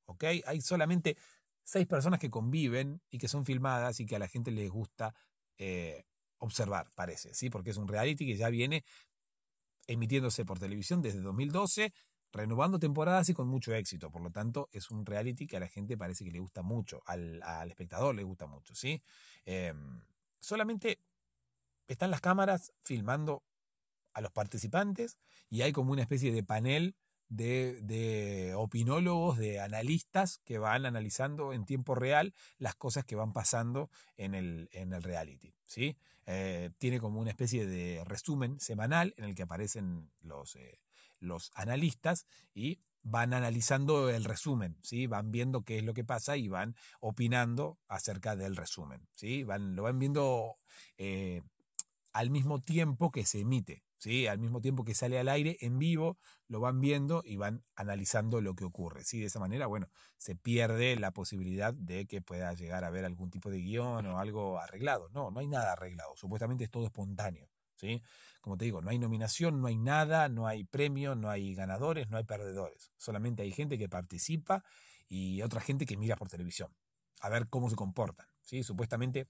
Hay 0.45 0.61
solamente 0.61 1.17
seis 1.63 1.87
personas 1.87 2.19
que 2.19 2.29
conviven 2.29 3.01
y 3.09 3.17
que 3.17 3.27
son 3.27 3.43
filmadas 3.43 3.99
y 3.99 4.05
que 4.05 4.17
a 4.17 4.19
la 4.19 4.27
gente 4.27 4.51
les 4.51 4.69
gusta 4.69 5.15
eh, 5.57 6.03
observar, 6.37 6.91
parece, 6.93 7.33
¿sí? 7.33 7.49
Porque 7.49 7.71
es 7.71 7.77
un 7.77 7.87
reality 7.87 8.23
que 8.27 8.37
ya 8.37 8.49
viene 8.49 8.83
emitiéndose 9.87 10.45
por 10.45 10.59
televisión 10.59 11.01
desde 11.01 11.21
2012, 11.21 11.93
renovando 12.35 12.79
temporadas 12.79 13.29
y 13.29 13.33
con 13.33 13.47
mucho 13.47 13.73
éxito. 13.73 14.11
Por 14.11 14.21
lo 14.21 14.29
tanto, 14.29 14.69
es 14.71 14.91
un 14.91 15.05
reality 15.05 15.47
que 15.47 15.57
a 15.57 15.59
la 15.61 15.67
gente 15.67 15.97
parece 15.97 16.25
que 16.25 16.31
le 16.31 16.39
gusta 16.39 16.61
mucho, 16.61 17.01
al, 17.05 17.41
espectador 17.67 18.13
le 18.13 18.23
gusta 18.23 18.45
mucho, 18.45 18.75
¿sí? 18.75 19.01
Em, 19.45 20.01
solamente 20.39 20.99
están 21.87 22.11
las 22.11 22.21
cámaras 22.21 22.73
filmando 22.81 23.43
a 24.13 24.21
los 24.21 24.31
participantes 24.31 25.17
y 25.49 25.61
hay 25.61 25.71
como 25.71 25.91
una 25.91 26.01
especie 26.01 26.31
de 26.31 26.43
panel 26.43 26.95
de, 27.29 28.53
opinólogos, 28.55 29.37
de 29.37 29.59
analistas 29.59 30.39
que 30.39 30.57
van 30.57 30.85
analizando 30.85 31.53
en 31.53 31.65
tiempo 31.65 31.95
real 31.95 32.33
las 32.57 32.75
cosas 32.75 33.05
que 33.05 33.15
van 33.15 33.33
pasando 33.33 33.89
en 34.17 34.35
el, 34.35 34.69
reality. 35.01 35.53
¿sí? 35.63 35.97
Eh, 36.25 36.71
tiene 36.77 36.99
como 36.99 37.19
una 37.19 37.31
especie 37.31 37.65
de 37.65 38.03
resumen 38.05 38.59
semanal 38.59 39.13
en 39.17 39.25
el 39.25 39.35
que 39.35 39.43
aparecen 39.43 40.11
los, 40.21 40.55
eh, 40.55 40.79
los 41.19 41.51
analistas 41.55 42.25
y 42.53 42.79
van 43.05 43.33
analizando 43.33 44.09
el 44.09 44.23
resumen, 44.23 44.77
¿sí? 44.81 45.05
van 45.05 45.31
viendo 45.31 45.61
qué 45.61 45.77
es 45.77 45.83
lo 45.83 45.93
que 45.93 46.03
pasa 46.03 46.37
y 46.37 46.47
van 46.47 46.75
opinando 46.99 47.77
acerca 47.87 48.35
del 48.35 48.55
resumen. 48.55 49.07
¿sí? 49.11 49.43
Van, 49.43 49.75
lo 49.75 49.83
van 49.83 49.99
viendo 49.99 50.57
eh, 50.97 51.43
al 52.13 52.31
mismo 52.31 52.61
tiempo 52.61 53.11
que 53.11 53.23
se 53.23 53.41
emite, 53.41 53.83
¿sí? 53.99 54.25
al 54.25 54.39
mismo 54.39 54.59
tiempo 54.59 54.83
que 54.83 54.95
sale 54.95 55.19
al 55.19 55.29
aire 55.29 55.55
en 55.61 55.77
vivo, 55.77 56.17
lo 56.47 56.59
van 56.59 56.81
viendo 56.81 57.21
y 57.23 57.37
van 57.37 57.63
analizando 57.75 58.41
lo 58.41 58.55
que 58.55 58.65
ocurre. 58.65 59.03
¿sí? 59.03 59.19
De 59.19 59.27
esa 59.27 59.39
manera, 59.39 59.67
bueno, 59.67 59.87
se 60.17 60.35
pierde 60.35 60.95
la 60.95 61.11
posibilidad 61.11 61.75
de 61.75 62.07
que 62.07 62.21
pueda 62.21 62.53
llegar 62.53 62.83
a 62.83 62.87
haber 62.87 63.05
algún 63.05 63.29
tipo 63.29 63.51
de 63.51 63.61
guion 63.61 64.07
o 64.07 64.17
algo 64.17 64.57
arreglado. 64.57 65.09
No, 65.09 65.29
no 65.29 65.39
hay 65.39 65.47
nada 65.47 65.73
arreglado, 65.73 66.15
supuestamente 66.15 66.63
es 66.63 66.71
todo 66.71 66.85
espontáneo. 66.85 67.47
¿Sí? 67.75 68.01
Como 68.41 68.57
te 68.57 68.65
digo, 68.65 68.81
no 68.81 68.89
hay 68.89 68.99
nominación, 68.99 69.61
no 69.61 69.67
hay 69.67 69.77
nada, 69.77 70.29
no 70.29 70.47
hay 70.47 70.63
premio, 70.63 71.15
no 71.15 71.29
hay 71.29 71.55
ganadores, 71.55 72.09
no 72.09 72.17
hay 72.17 72.23
perdedores. 72.23 72.91
Solamente 72.97 73.43
hay 73.43 73.51
gente 73.51 73.77
que 73.77 73.89
participa 73.89 74.63
y 75.07 75.41
otra 75.41 75.61
gente 75.61 75.85
que 75.85 75.97
mira 75.97 76.15
por 76.15 76.29
televisión 76.29 76.71
a 77.21 77.29
ver 77.29 77.47
cómo 77.49 77.69
se 77.69 77.75
comportan. 77.75 78.27
¿sí? 78.41 78.63
Supuestamente 78.63 79.27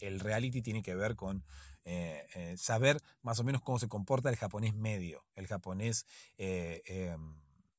el 0.00 0.20
reality 0.20 0.62
tiene 0.62 0.82
que 0.82 0.94
ver 0.94 1.16
con 1.16 1.44
eh, 1.84 2.26
eh, 2.34 2.56
saber 2.56 3.00
más 3.22 3.40
o 3.40 3.44
menos 3.44 3.62
cómo 3.62 3.78
se 3.78 3.88
comporta 3.88 4.28
el 4.28 4.36
japonés 4.36 4.74
medio, 4.74 5.24
el 5.34 5.46
japonés 5.46 6.06
eh, 6.36 7.16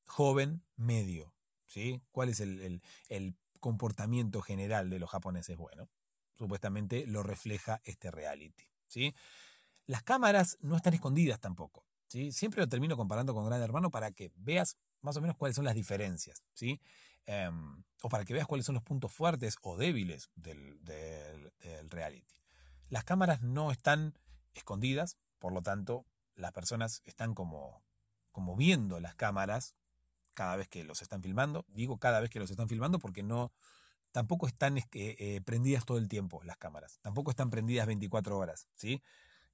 joven 0.05 0.63
medio. 0.75 1.33
¿sí? 1.67 2.01
¿Cuál 2.11 2.29
es 2.29 2.39
el, 2.41 2.81
comportamiento 3.59 4.41
general 4.41 4.89
de 4.89 4.99
los 4.99 5.09
japoneses? 5.09 5.57
Bueno, 5.57 5.89
supuestamente 6.37 7.05
lo 7.07 7.23
refleja 7.23 7.81
este 7.83 8.09
reality. 8.09 8.63
¿sí? 8.87 9.13
Las 9.89 10.03
cámaras 10.03 10.59
no 10.61 10.75
están 10.75 10.93
escondidas 10.93 11.39
tampoco. 11.39 11.83
¿sí? 12.05 12.31
Siempre 12.31 12.61
lo 12.61 12.69
termino 12.69 12.95
comparando 12.95 13.33
con 13.33 13.43
Gran 13.47 13.59
Hermano 13.59 13.89
para 13.89 14.11
que 14.11 14.31
veas 14.35 14.77
más 15.01 15.17
o 15.17 15.21
menos 15.21 15.35
cuáles 15.35 15.55
son 15.55 15.65
las 15.65 15.73
diferencias. 15.73 16.43
¿sí? 16.53 16.79
Em, 17.25 17.83
o 18.03 18.07
para 18.07 18.23
que 18.23 18.33
veas 18.33 18.45
cuáles 18.45 18.67
son 18.67 18.75
los 18.75 18.83
puntos 18.83 19.11
fuertes 19.11 19.55
o 19.63 19.77
débiles 19.77 20.29
del, 20.35 20.79
reality. 21.89 22.35
Las 22.89 23.03
cámaras 23.03 23.41
no 23.41 23.71
están 23.71 24.13
escondidas, 24.53 25.17
por 25.39 25.53
lo 25.53 25.63
tanto, 25.63 26.05
las 26.35 26.51
personas 26.51 27.01
están 27.05 27.33
como, 27.33 27.81
como 28.31 28.55
viendo 28.55 28.99
las 28.99 29.15
cámaras 29.15 29.73
cada 30.35 30.55
vez 30.55 30.67
que 30.67 30.83
los 30.83 31.01
están 31.01 31.23
filmando. 31.23 31.65
Digo 31.67 31.97
cada 31.97 32.19
vez 32.19 32.29
que 32.29 32.37
los 32.37 32.51
están 32.51 32.69
filmando 32.69 32.99
porque 32.99 33.23
no, 33.23 33.51
tampoco 34.11 34.45
están 34.45 34.77
eh, 34.77 35.41
prendidas 35.43 35.83
todo 35.83 35.97
el 35.97 36.07
tiempo 36.07 36.43
las 36.43 36.57
cámaras, 36.57 36.99
tampoco 37.01 37.31
están 37.31 37.49
prendidas 37.49 37.87
24 37.87 38.37
horas, 38.37 38.67
¿sí? 38.75 39.01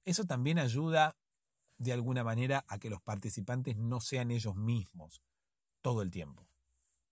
Eso 0.06 0.24
también 0.24 0.58
ayuda 0.58 1.16
de 1.78 1.92
alguna 1.92 2.24
manera 2.24 2.64
a 2.68 2.78
que 2.78 2.88
los 2.88 3.02
participantes 3.02 3.76
no 3.76 4.00
sean 4.00 4.30
ellos 4.30 4.54
mismos 4.54 5.20
todo 5.82 6.00
el 6.00 6.10
tiempo. 6.10 6.48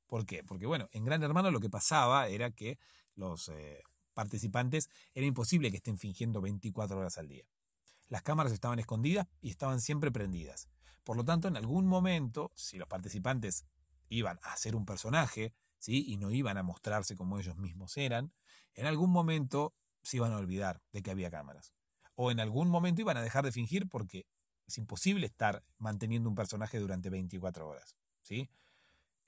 ¿Por 0.06 0.24
qué? 0.24 0.44
Porque 0.44 0.64
bueno, 0.64 0.88
en 0.92 1.04
Gran 1.04 1.22
Hermano 1.24 1.50
lo 1.50 1.58
que 1.58 1.68
pasaba 1.68 2.28
era 2.28 2.52
que 2.52 2.78
los 3.16 3.48
eh, 3.48 3.82
participantes 4.14 4.88
era 5.12 5.26
imposible 5.26 5.72
que 5.72 5.78
estén 5.78 5.98
fingiendo 5.98 6.40
24 6.40 6.96
horas 6.96 7.18
al 7.18 7.26
día. 7.26 7.44
Las 8.08 8.22
cámaras 8.22 8.52
estaban 8.52 8.78
escondidas 8.78 9.26
y 9.40 9.50
estaban 9.50 9.80
siempre 9.80 10.12
prendidas. 10.12 10.68
Por 11.02 11.16
lo 11.16 11.24
tanto, 11.24 11.48
en 11.48 11.56
algún 11.56 11.86
momento, 11.86 12.52
si 12.54 12.78
los 12.78 12.86
participantes 12.86 13.66
iban 14.08 14.38
a 14.44 14.56
ser 14.56 14.76
un 14.76 14.86
personaje, 14.86 15.52
¿sí? 15.78 16.04
y 16.06 16.16
no 16.16 16.30
iban 16.30 16.58
a 16.58 16.62
mostrarse 16.62 17.16
como 17.16 17.40
ellos 17.40 17.56
mismos 17.56 17.96
eran, 17.96 18.32
en 18.74 18.86
algún 18.86 19.10
momento 19.10 19.74
se 20.02 20.18
iban 20.18 20.32
a 20.32 20.36
olvidar 20.36 20.80
de 20.92 21.02
que 21.02 21.10
había 21.10 21.30
cámaras. 21.30 21.74
O 22.14 22.30
en 22.30 22.40
algún 22.40 22.68
momento 22.68 23.00
iban 23.00 23.16
a 23.16 23.23
dejar 23.23 23.44
de 23.44 23.52
fingir 23.52 23.88
porque 23.88 24.26
es 24.66 24.78
imposible 24.78 25.26
estar 25.26 25.62
manteniendo 25.78 26.28
un 26.28 26.35
personaje 26.35 26.78
durante 26.78 27.11
24 27.11 27.68
horas. 27.68 27.97
¿sí? 28.23 28.49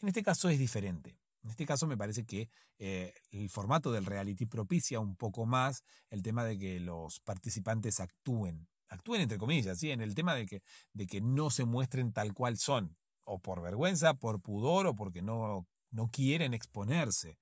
En 0.01 0.09
este 0.09 0.23
caso 0.23 0.49
es 0.49 0.59
diferente. 0.59 1.19
En 1.43 1.51
este 1.51 1.67
caso 1.67 1.87
me 1.87 1.97
parece 1.97 2.25
que 2.25 2.49
eh, 2.79 3.13
el 3.31 3.49
formato 3.51 3.93
del 3.93 4.05
reality 4.05 4.47
propicia 4.47 4.99
un 4.99 5.15
poco 5.15 5.47
más 5.47 5.85
el 6.11 6.23
tema 6.23 6.45
de 6.45 6.59
que 6.59 6.81
los 6.81 7.21
participantes 7.21 8.01
actúen, 8.01 8.67
actúen 8.89 9.21
entre 9.21 9.39
comillas, 9.39 9.79
¿sí? 9.79 9.91
en 9.91 10.01
el 10.01 10.15
tema 10.15 10.35
de 10.35 10.47
que, 10.47 10.63
de 10.93 11.07
que 11.07 11.21
no 11.21 11.51
se 11.51 11.65
muestren 11.65 12.13
tal 12.13 12.35
cual 12.35 12.59
son, 12.59 12.97
o 13.23 13.39
por 13.39 13.63
vergüenza, 13.63 14.15
por 14.15 14.41
pudor, 14.41 14.89
o 14.89 14.97
porque 14.97 15.23
no, 15.23 15.69
no 15.91 16.09
quieren 16.09 16.53
exponerse, 16.53 17.39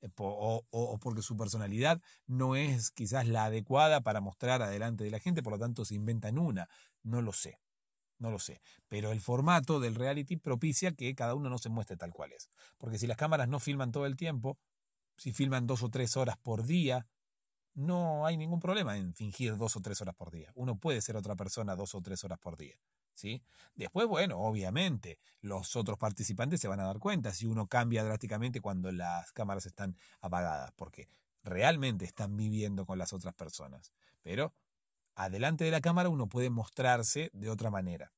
eh, 0.00 0.08
o, 0.16 0.64
o 0.70 0.98
porque 0.98 1.22
su 1.22 1.36
personalidad 1.36 2.00
no 2.26 2.56
es 2.56 2.90
quizás 2.90 3.26
la 3.26 3.44
adecuada 3.44 4.00
para 4.00 4.20
mostrar 4.20 4.62
adelante 4.62 5.04
de 5.04 5.10
la 5.10 5.20
gente, 5.20 5.42
por 5.42 5.52
lo 5.52 5.58
tanto 5.58 5.84
se 5.84 5.94
inventan 5.94 6.38
una, 6.38 6.68
no 7.02 7.22
lo 7.22 7.32
sé. 7.32 7.60
No 8.18 8.30
lo 8.30 8.38
sé. 8.38 8.60
Pero 8.88 9.12
el 9.12 9.20
formato 9.20 9.78
del 9.78 9.94
reality 9.94 10.36
propicia 10.36 10.92
que 10.92 11.14
cada 11.14 11.34
uno 11.34 11.50
no 11.50 11.58
se 11.58 11.68
muestre 11.68 11.96
tal 11.96 12.12
cual 12.12 12.32
es. 12.32 12.48
Porque 12.78 12.98
si 12.98 13.06
las 13.06 13.16
cámaras 13.16 13.48
no 13.48 13.60
filman 13.60 13.92
todo 13.92 14.06
el 14.06 14.16
tiempo, 14.16 14.58
si 15.16 15.32
filman 15.32 15.66
dos 15.66 15.82
o 15.82 15.90
tres 15.90 16.16
horas 16.16 16.36
por 16.38 16.64
día, 16.64 17.06
no 17.74 18.26
hay 18.26 18.36
ningún 18.36 18.60
problema 18.60 18.96
en 18.96 19.14
fingir 19.14 19.56
dos 19.56 19.76
o 19.76 19.80
tres 19.80 20.00
horas 20.00 20.14
por 20.14 20.30
día. 20.30 20.50
Uno 20.54 20.78
puede 20.78 21.02
ser 21.02 21.16
otra 21.16 21.36
persona 21.36 21.76
dos 21.76 21.94
o 21.94 22.00
tres 22.00 22.24
horas 22.24 22.38
por 22.38 22.56
día. 22.56 22.76
¿Sí? 23.16 23.42
Después, 23.74 24.06
bueno, 24.06 24.38
obviamente, 24.38 25.18
los 25.40 25.74
otros 25.74 25.98
participantes 25.98 26.60
se 26.60 26.68
van 26.68 26.80
a 26.80 26.84
dar 26.84 26.98
cuenta 26.98 27.32
si 27.32 27.46
uno 27.46 27.66
cambia 27.66 28.04
drásticamente 28.04 28.60
cuando 28.60 28.92
las 28.92 29.32
cámaras 29.32 29.66
están 29.66 29.96
apagadas, 30.20 30.72
porque 30.76 31.08
realmente 31.42 32.04
están 32.04 32.36
viviendo 32.36 32.86
con 32.86 32.98
las 32.98 33.12
otras 33.12 33.34
personas. 33.34 33.92
Pero 34.22 34.54
adelante 35.14 35.64
de 35.64 35.70
la 35.70 35.80
cámara 35.80 36.08
uno 36.08 36.28
puede 36.28 36.50
mostrarse 36.50 37.30
de 37.32 37.50
otra 37.50 37.70
manera. 37.70 38.12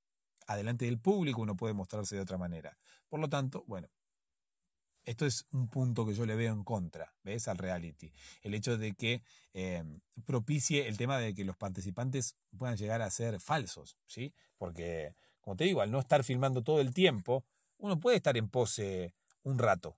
Adelante 0.47 0.87
del 0.87 0.99
público 0.99 1.43
uno 1.43 1.57
puede 1.57 1.75
mostrarse 1.75 2.17
de 2.17 2.23
otra 2.23 2.39
manera. 2.39 2.77
Por 3.09 3.21
lo 3.21 3.29
tanto, 3.29 3.65
bueno, 3.67 3.89
esto 5.09 5.25
es 5.25 5.47
un 5.53 5.69
punto 5.69 6.05
que 6.05 6.13
yo 6.13 6.27
le 6.27 6.37
veo 6.37 6.53
en 6.53 6.65
contra, 6.65 7.15
¿ves? 7.23 7.49
Al 7.49 7.57
reality. 7.57 8.13
El 8.43 8.53
hecho 8.53 8.77
de 8.77 8.93
que 8.93 9.23
eh, 9.55 9.83
propicie 10.27 10.87
el 10.87 10.99
tema 10.99 11.19
de 11.19 11.35
que 11.35 11.45
los 11.45 11.57
participantes 11.57 12.37
puedan 12.59 12.77
llegar 12.77 13.01
a 13.01 13.11
ser 13.11 13.41
falsos, 13.41 13.97
¿sí? 14.05 14.35
Porque, 14.59 15.17
como 15.41 15.57
te 15.57 15.65
digo, 15.65 15.81
al 15.81 15.91
no 15.91 15.99
estar 15.99 16.25
filmando 16.25 16.63
todo 16.63 16.83
el 16.83 16.93
tiempo, 16.93 17.47
uno 17.79 17.99
puede 17.99 18.19
estar 18.19 18.37
en 18.37 18.51
pose 18.51 19.15
un 19.43 19.59
rato, 19.59 19.97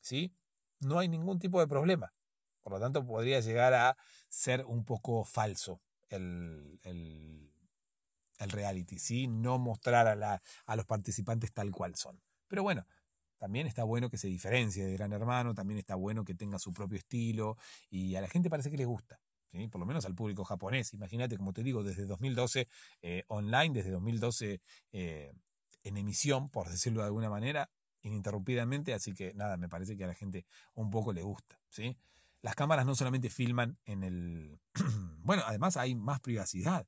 ¿sí? 0.00 0.32
No 0.78 1.00
hay 1.00 1.08
ningún 1.08 1.40
tipo 1.40 1.58
de 1.58 1.66
problema. 1.66 2.14
Por 2.62 2.74
lo 2.74 2.78
tanto, 2.78 3.04
podría 3.04 3.40
llegar 3.40 3.74
a 3.74 3.96
ser 4.28 4.64
un 4.64 4.84
poco 4.84 5.24
falso 5.24 5.82
el, 6.08 6.78
el, 6.84 7.50
reality, 8.38 8.98
¿sí? 8.98 9.26
no 9.26 9.58
mostrar 9.58 10.06
a, 10.06 10.14
la, 10.14 10.42
a 10.66 10.76
los 10.76 10.86
participantes 10.86 11.52
tal 11.52 11.72
cual 11.72 11.96
son. 11.96 12.20
Pero 12.46 12.62
bueno, 12.62 12.86
también 13.42 13.66
está 13.66 13.82
bueno 13.82 14.08
que 14.08 14.18
se 14.18 14.28
diferencie 14.28 14.84
de 14.84 14.92
Gran 14.92 15.12
Hermano, 15.12 15.52
también 15.52 15.76
está 15.76 15.96
bueno 15.96 16.24
que 16.24 16.32
tenga 16.32 16.60
su 16.60 16.72
propio 16.72 16.96
estilo 16.96 17.56
y 17.90 18.14
a 18.14 18.20
la 18.20 18.28
gente 18.28 18.48
parece 18.48 18.70
que 18.70 18.76
les 18.76 18.86
gusta. 18.86 19.18
¿sí? 19.50 19.66
Por 19.66 19.80
lo 19.80 19.84
menos 19.84 20.04
al 20.04 20.14
público 20.14 20.44
japonés. 20.44 20.94
Imagínate, 20.94 21.36
como 21.36 21.52
te 21.52 21.64
digo, 21.64 21.82
desde 21.82 22.06
2012 22.06 22.68
eh, 23.02 23.24
online, 23.26 23.70
desde 23.74 23.90
2012 23.90 24.60
eh, 24.92 25.32
en 25.82 25.96
emisión, 25.96 26.50
por 26.50 26.68
decirlo 26.68 27.00
de 27.00 27.06
alguna 27.06 27.30
manera, 27.30 27.68
ininterrumpidamente. 28.02 28.94
Así 28.94 29.12
que 29.12 29.34
nada, 29.34 29.56
me 29.56 29.68
parece 29.68 29.96
que 29.96 30.04
a 30.04 30.06
la 30.06 30.14
gente 30.14 30.46
un 30.74 30.90
poco 30.90 31.12
le 31.12 31.22
gusta. 31.22 31.58
¿sí? 31.68 31.98
Las 32.42 32.54
cámaras 32.54 32.86
no 32.86 32.94
solamente 32.94 33.28
filman 33.28 33.76
en 33.86 34.04
el... 34.04 34.60
bueno, 35.24 35.42
además 35.44 35.76
hay 35.76 35.96
más 35.96 36.20
privacidad, 36.20 36.86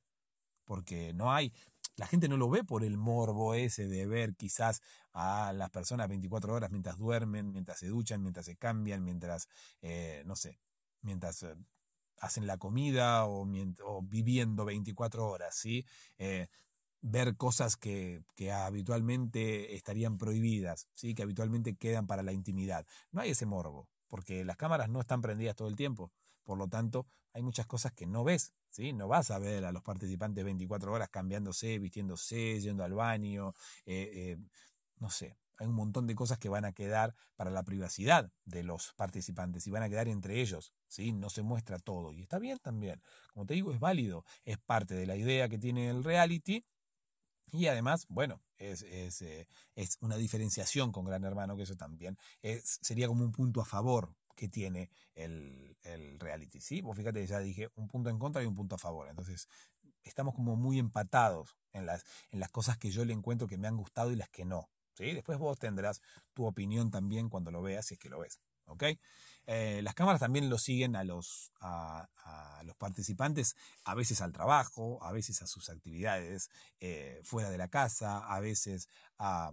porque 0.63 1.11
no 1.11 1.33
hay... 1.33 1.51
La 1.97 2.07
gente 2.07 2.27
no 2.27 2.37
lo 2.37 2.49
ve 2.49 2.63
por 2.63 2.83
el 2.83 2.97
morbo 2.97 3.53
ese 3.53 3.87
de 3.87 4.05
ver 4.05 4.35
quizás 4.35 4.81
a 5.13 5.53
las 5.53 5.69
personas 5.69 6.09
24 6.09 6.53
horas 6.53 6.71
mientras 6.71 6.97
duermen, 6.97 7.51
mientras 7.51 7.79
se 7.79 7.87
duchan, 7.87 8.21
mientras 8.21 8.45
se 8.45 8.57
cambian, 8.57 9.03
mientras, 9.03 9.47
eh, 9.81 10.23
no 10.25 10.35
sé, 10.35 10.59
mientras 11.01 11.43
eh, 11.43 11.55
hacen 12.19 12.47
la 12.47 12.57
comida 12.57 13.25
o, 13.25 13.45
viviendo 14.03 14.65
24 14.65 15.27
horas, 15.27 15.55
¿sí? 15.55 15.85
Eh, 16.17 16.47
ver 17.01 17.37
cosas 17.37 17.77
que, 17.77 18.23
que, 18.35 18.51
habitualmente 18.51 19.75
estarían 19.75 20.17
prohibidas, 20.17 20.87
¿sí? 20.93 21.13
que 21.13 21.23
habitualmente 21.23 21.75
quedan 21.75 22.07
para 22.07 22.23
la 22.23 22.33
intimidad. 22.33 22.85
No 23.11 23.21
hay 23.21 23.31
ese 23.31 23.45
morbo 23.45 23.87
porque 24.07 24.45
las 24.45 24.57
cámaras 24.57 24.89
no 24.89 25.01
están 25.01 25.21
prendidas 25.21 25.55
todo 25.55 25.67
el 25.67 25.75
tiempo. 25.75 26.11
Por 26.43 26.57
lo 26.57 26.67
tanto, 26.67 27.07
hay 27.33 27.41
muchas 27.41 27.65
cosas 27.65 27.91
que 27.91 28.05
no 28.05 28.23
ves, 28.23 28.53
¿sí? 28.75 28.91
No 28.91 29.07
vas 29.07 29.31
a 29.31 29.39
ver 29.39 29.63
a 29.65 29.71
los 29.71 29.83
participantes 29.83 30.43
24 30.43 30.91
horas 30.91 31.09
cambiándose, 31.09 31.79
vistiéndose, 31.79 32.59
yendo 32.59 32.83
al 32.83 32.93
baño, 32.93 33.53
eh, 33.85 34.11
eh, 34.13 34.37
no 34.97 35.09
sé. 35.09 35.37
Hay 35.57 35.67
un 35.67 35.75
montón 35.75 36.05
de 36.05 36.15
cosas 36.15 36.37
que 36.37 36.49
van 36.49 36.65
a 36.65 36.73
quedar 36.73 37.15
para 37.37 37.49
la 37.49 37.63
privacidad 37.63 38.29
de 38.43 38.63
los 38.63 38.93
participantes 38.97 39.65
y 39.67 39.71
van 39.71 39.83
a 39.83 39.89
quedar 39.89 40.09
entre 40.09 40.41
ellos, 40.41 40.73
¿sí? 40.87 41.13
No 41.13 41.29
se 41.29 41.43
muestra 41.43 41.79
todo 41.79 42.11
y 42.11 42.21
está 42.21 42.39
bien 42.39 42.59
también. 42.61 43.01
Como 43.33 43.45
te 43.45 43.53
digo, 43.53 43.71
es 43.71 43.79
válido, 43.79 44.25
es 44.43 44.57
parte 44.57 44.95
de 44.95 45.05
la 45.05 45.15
idea 45.15 45.47
que 45.47 45.57
tiene 45.57 45.89
el 45.89 46.03
reality 46.03 46.65
y 47.53 47.67
además, 47.67 48.05
bueno, 48.09 48.41
es, 48.57 48.81
es, 48.81 49.21
eh, 49.21 49.47
es, 49.75 49.97
una 50.01 50.17
diferenciación 50.17 50.91
con 50.91 51.05
Gran 51.05 51.23
Hermano, 51.23 51.55
que 51.55 51.63
eso 51.63 51.77
también 51.77 52.17
es, 52.41 52.79
sería 52.81 53.07
como 53.07 53.23
un 53.23 53.31
punto 53.31 53.61
a 53.61 53.65
favor 53.65 54.13
que 54.35 54.47
tiene 54.47 54.89
el, 55.13 55.77
el 55.81 56.19
reality. 56.19 56.59
¿sí? 56.59 56.81
Vos 56.81 56.97
fíjate, 56.97 57.25
ya 57.25 57.39
dije 57.39 57.69
un 57.75 57.87
punto 57.87 58.09
en 58.09 58.19
contra 58.19 58.43
y 58.43 58.45
un 58.45 58.55
punto 58.55 58.75
a 58.75 58.79
favor. 58.79 59.07
Entonces, 59.09 59.47
estamos 60.03 60.35
como 60.35 60.55
muy 60.55 60.79
empatados 60.79 61.57
en 61.73 61.85
las, 61.85 62.05
en 62.31 62.39
las 62.39 62.51
cosas 62.51 62.77
que 62.77 62.91
yo 62.91 63.05
le 63.05 63.13
encuentro 63.13 63.47
que 63.47 63.57
me 63.57 63.67
han 63.67 63.77
gustado 63.77 64.11
y 64.11 64.15
las 64.15 64.29
que 64.29 64.45
no. 64.45 64.69
¿sí? 64.93 65.13
Después 65.13 65.37
vos 65.37 65.57
tendrás 65.59 66.01
tu 66.33 66.45
opinión 66.45 66.91
también 66.91 67.29
cuando 67.29 67.51
lo 67.51 67.61
veas, 67.61 67.85
si 67.87 67.95
es 67.95 67.99
que 67.99 68.09
lo 68.09 68.19
ves. 68.19 68.39
¿ok? 68.67 68.83
Eh, 69.47 69.81
las 69.83 69.93
cámaras 69.93 70.19
también 70.19 70.49
lo 70.49 70.57
siguen 70.57 70.95
a 70.95 71.03
los, 71.03 71.51
a, 71.59 72.07
los 72.63 72.75
participantes, 72.77 73.55
a 73.83 73.93
veces 73.93 74.21
al 74.21 74.31
trabajo, 74.31 75.03
a 75.03 75.11
veces 75.11 75.41
a 75.41 75.47
sus 75.47 75.69
actividades 75.69 76.49
eh, 76.79 77.21
fuera 77.23 77.51
de 77.51 77.57
la 77.57 77.67
casa, 77.67 78.19
a 78.25 78.39
veces 78.39 78.89
a, 79.19 79.51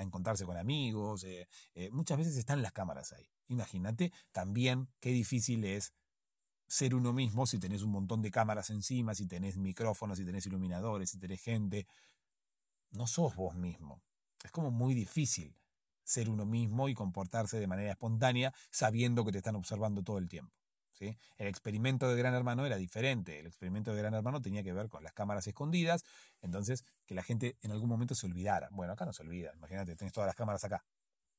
encontrarse 0.00 0.44
con 0.44 0.56
amigos. 0.56 1.24
Eh, 1.24 1.46
muchas 1.90 2.18
veces 2.18 2.36
están 2.36 2.62
las 2.62 2.72
cámaras 2.72 3.12
ahí. 3.12 3.28
Imagínate 3.48 4.12
también 4.32 4.88
qué 5.00 5.10
difícil 5.10 5.64
es 5.64 5.92
ser 6.66 6.94
uno 6.94 7.12
mismo 7.12 7.46
si 7.46 7.58
tenés 7.58 7.82
un 7.82 7.90
montón 7.90 8.22
de 8.22 8.30
cámaras 8.30 8.70
encima, 8.70 9.14
si 9.14 9.26
tenés 9.26 9.56
micrófonos, 9.56 10.18
si 10.18 10.24
tenés 10.24 10.46
iluminadores, 10.46 11.10
si 11.10 11.18
tenés 11.18 11.40
gente. 11.42 11.86
No 12.90 13.06
sos 13.06 13.34
vos 13.34 13.54
mismo. 13.54 14.02
Es 14.44 14.50
como 14.50 14.70
muy 14.70 14.94
difícil 14.94 15.56
ser 16.04 16.28
uno 16.28 16.46
mismo 16.46 16.88
y 16.88 16.94
comportarse 16.94 17.58
de 17.58 17.66
manera 17.66 17.90
espontánea 17.90 18.54
sabiendo 18.70 19.24
que 19.24 19.32
te 19.32 19.38
están 19.38 19.56
observando 19.56 20.02
todo 20.02 20.18
el 20.18 20.28
tiempo. 20.28 20.54
¿sí? 20.92 21.18
El 21.36 21.48
experimento 21.48 22.08
de 22.08 22.16
Gran 22.16 22.34
Hermano 22.34 22.66
era 22.66 22.76
diferente. 22.76 23.38
El 23.38 23.46
experimento 23.46 23.92
de 23.92 23.98
Gran 23.98 24.14
Hermano 24.14 24.40
tenía 24.40 24.62
que 24.62 24.72
ver 24.72 24.88
con 24.88 25.02
las 25.02 25.12
cámaras 25.12 25.46
escondidas, 25.46 26.04
entonces 26.40 26.84
que 27.06 27.14
la 27.14 27.22
gente 27.22 27.56
en 27.62 27.72
algún 27.72 27.88
momento 27.88 28.14
se 28.14 28.26
olvidara. 28.26 28.68
Bueno, 28.72 28.92
acá 28.92 29.04
no 29.04 29.12
se 29.12 29.22
olvida. 29.22 29.52
Imagínate, 29.54 29.96
tenés 29.96 30.12
todas 30.12 30.26
las 30.26 30.36
cámaras 30.36 30.64
acá, 30.64 30.84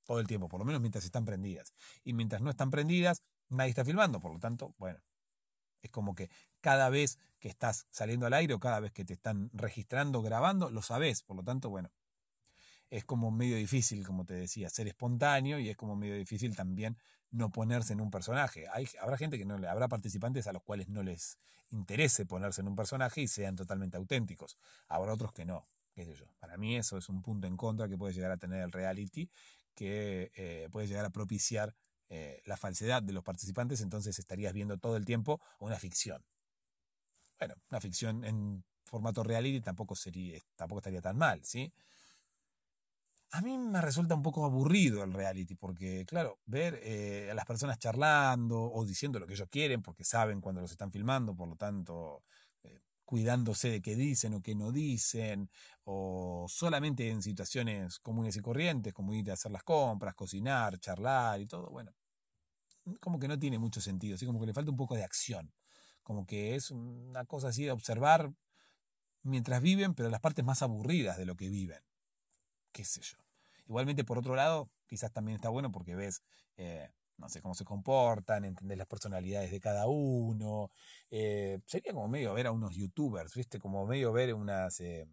todo 0.09 0.19
el 0.19 0.25
tiempo, 0.25 0.49
por 0.49 0.59
lo 0.59 0.65
menos 0.65 0.81
mientras 0.81 1.05
están 1.05 1.23
prendidas. 1.23 1.71
Y 2.03 2.13
mientras 2.13 2.41
no 2.41 2.49
están 2.49 2.71
prendidas, 2.71 3.21
nadie 3.47 3.69
está 3.69 3.85
filmando, 3.85 4.19
por 4.19 4.33
lo 4.33 4.39
tanto, 4.39 4.73
bueno, 4.79 4.99
es 5.83 5.91
como 5.91 6.15
que 6.15 6.31
cada 6.61 6.89
vez 6.89 7.19
que 7.37 7.47
estás 7.47 7.85
saliendo 7.91 8.25
al 8.25 8.33
aire 8.33 8.55
o 8.55 8.59
cada 8.59 8.79
vez 8.79 8.91
que 8.91 9.05
te 9.05 9.13
están 9.13 9.51
registrando, 9.53 10.23
grabando, 10.23 10.71
lo 10.71 10.81
sabes. 10.81 11.21
Por 11.21 11.37
lo 11.37 11.43
tanto, 11.43 11.69
bueno, 11.69 11.91
es 12.89 13.05
como 13.05 13.29
medio 13.29 13.55
difícil, 13.55 14.03
como 14.03 14.25
te 14.25 14.33
decía, 14.33 14.67
ser 14.69 14.87
espontáneo 14.87 15.59
y 15.59 15.69
es 15.69 15.77
como 15.77 15.95
medio 15.95 16.15
difícil 16.15 16.55
también 16.55 16.97
no 17.29 17.51
ponerse 17.51 17.93
en 17.93 18.01
un 18.01 18.09
personaje. 18.09 18.65
Hay, 18.73 18.89
habrá 18.99 19.15
gente 19.15 19.37
que 19.37 19.45
no 19.45 19.59
le, 19.59 19.67
habrá 19.67 19.87
participantes 19.89 20.47
a 20.47 20.53
los 20.53 20.63
cuales 20.63 20.89
no 20.89 21.03
les 21.03 21.37
interese 21.69 22.25
ponerse 22.25 22.61
en 22.61 22.67
un 22.67 22.75
personaje 22.75 23.21
y 23.21 23.27
sean 23.27 23.55
totalmente 23.55 23.95
auténticos. 23.95 24.57
Habrá 24.87 25.13
otros 25.13 25.33
que 25.33 25.45
no, 25.45 25.67
qué 25.93 26.03
sé 26.03 26.15
yo. 26.15 26.25
Para 26.39 26.57
mí 26.57 26.77
eso 26.77 26.97
es 26.97 27.09
un 27.09 27.21
punto 27.21 27.45
en 27.45 27.57
contra 27.57 27.87
que 27.87 27.95
puede 27.95 28.15
llegar 28.15 28.31
a 28.31 28.37
tener 28.37 28.63
el 28.63 28.71
reality, 28.71 29.29
que 29.75 30.31
eh, 30.35 30.69
puede 30.71 30.87
llegar 30.87 31.05
a 31.05 31.09
propiciar 31.09 31.75
eh, 32.09 32.41
la 32.45 32.57
falsedad 32.57 33.03
de 33.03 33.13
los 33.13 33.23
participantes, 33.23 33.81
entonces 33.81 34.17
estarías 34.17 34.53
viendo 34.53 34.77
todo 34.77 34.97
el 34.97 35.05
tiempo 35.05 35.39
una 35.59 35.77
ficción. 35.77 36.23
Bueno, 37.37 37.55
una 37.69 37.79
ficción 37.79 38.23
en 38.25 38.63
formato 38.83 39.23
reality 39.23 39.61
tampoco, 39.61 39.95
sería, 39.95 40.39
tampoco 40.55 40.79
estaría 40.79 41.01
tan 41.01 41.17
mal, 41.17 41.43
¿sí? 41.45 41.71
A 43.31 43.41
mí 43.41 43.59
me 43.59 43.79
resulta 43.79 44.15
un 44.15 44.23
poco 44.23 44.43
aburrido 44.43 45.03
el 45.03 45.13
reality, 45.13 45.53
porque, 45.53 46.03
claro, 46.07 46.39
ver 46.45 46.79
eh, 46.81 47.29
a 47.31 47.35
las 47.35 47.45
personas 47.45 47.77
charlando 47.77 48.59
o 48.59 48.83
diciendo 48.85 49.19
lo 49.19 49.27
que 49.27 49.33
ellos 49.33 49.47
quieren, 49.51 49.83
porque 49.83 50.03
saben 50.03 50.41
cuando 50.41 50.61
los 50.61 50.71
están 50.71 50.91
filmando, 50.91 51.35
por 51.35 51.47
lo 51.47 51.55
tanto, 51.55 52.23
cuidándose 53.09 53.71
de 53.71 53.81
qué 53.81 53.95
dicen 53.95 54.35
o 54.35 54.43
qué 54.43 54.53
no 54.53 54.71
dicen, 54.71 55.49
o 55.83 56.45
solamente 56.47 57.09
en 57.09 57.23
situaciones 57.23 57.97
comunes 57.97 58.37
y 58.37 58.39
corrientes, 58.39 58.93
como 58.93 59.15
ir 59.15 59.31
a 59.31 59.33
hacer 59.33 59.51
las 59.51 59.63
compras, 59.63 60.13
cocinar, 60.13 60.77
charlar 60.77 61.41
y 61.41 61.47
todo, 61.47 61.71
bueno, 61.71 61.91
como 62.99 63.17
que 63.17 63.27
no 63.27 63.39
tiene 63.39 63.57
mucho 63.57 63.81
sentido, 63.81 64.13
así 64.13 64.27
como 64.27 64.39
que 64.39 64.45
le 64.45 64.53
falta 64.53 64.69
un 64.69 64.77
poco 64.77 64.93
de 64.93 65.03
acción, 65.03 65.51
como 66.03 66.27
que 66.27 66.53
es 66.53 66.69
una 66.69 67.25
cosa 67.25 67.47
así 67.47 67.63
de 67.63 67.71
observar 67.71 68.31
mientras 69.23 69.59
viven, 69.59 69.95
pero 69.95 70.11
las 70.11 70.21
partes 70.21 70.45
más 70.45 70.61
aburridas 70.61 71.17
de 71.17 71.25
lo 71.25 71.35
que 71.35 71.49
viven, 71.49 71.81
qué 72.71 72.85
sé 72.85 73.01
yo. 73.01 73.17
Igualmente, 73.65 74.03
por 74.03 74.19
otro 74.19 74.35
lado, 74.35 74.69
quizás 74.85 75.11
también 75.11 75.35
está 75.35 75.49
bueno 75.49 75.71
porque 75.71 75.95
ves, 75.95 76.21
eh, 76.57 76.91
no 77.19 77.29
sé, 77.29 77.41
cómo 77.41 77.53
se 77.55 77.65
comportan, 77.65 78.45
entendés 78.45 78.77
las 78.77 78.87
personalidades 78.87 79.51
de 79.51 79.59
cada 79.59 79.87
uno. 79.87 80.71
Eh, 81.11 81.59
sería 81.65 81.93
como 81.93 82.07
medio 82.07 82.33
ver 82.33 82.47
a 82.47 82.51
unos 82.51 82.75
youtubers, 82.75 83.35
¿viste? 83.35 83.59
Como 83.59 83.85
medio 83.85 84.11
ver 84.13 84.33
unas... 84.33 84.79
Eh, 84.81 85.07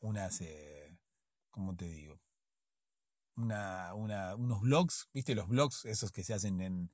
unas... 0.00 0.42
¿Cómo 1.50 1.76
te 1.76 1.86
digo? 1.86 2.18
una, 3.36 3.94
una, 3.94 4.34
unos 4.34 4.60
blogs, 4.60 5.08
¿viste? 5.12 5.34
Los 5.34 5.48
blogs 5.48 5.84
esos 5.84 6.12
que 6.12 6.24
se 6.24 6.34
hacen 6.34 6.60
en 6.60 6.90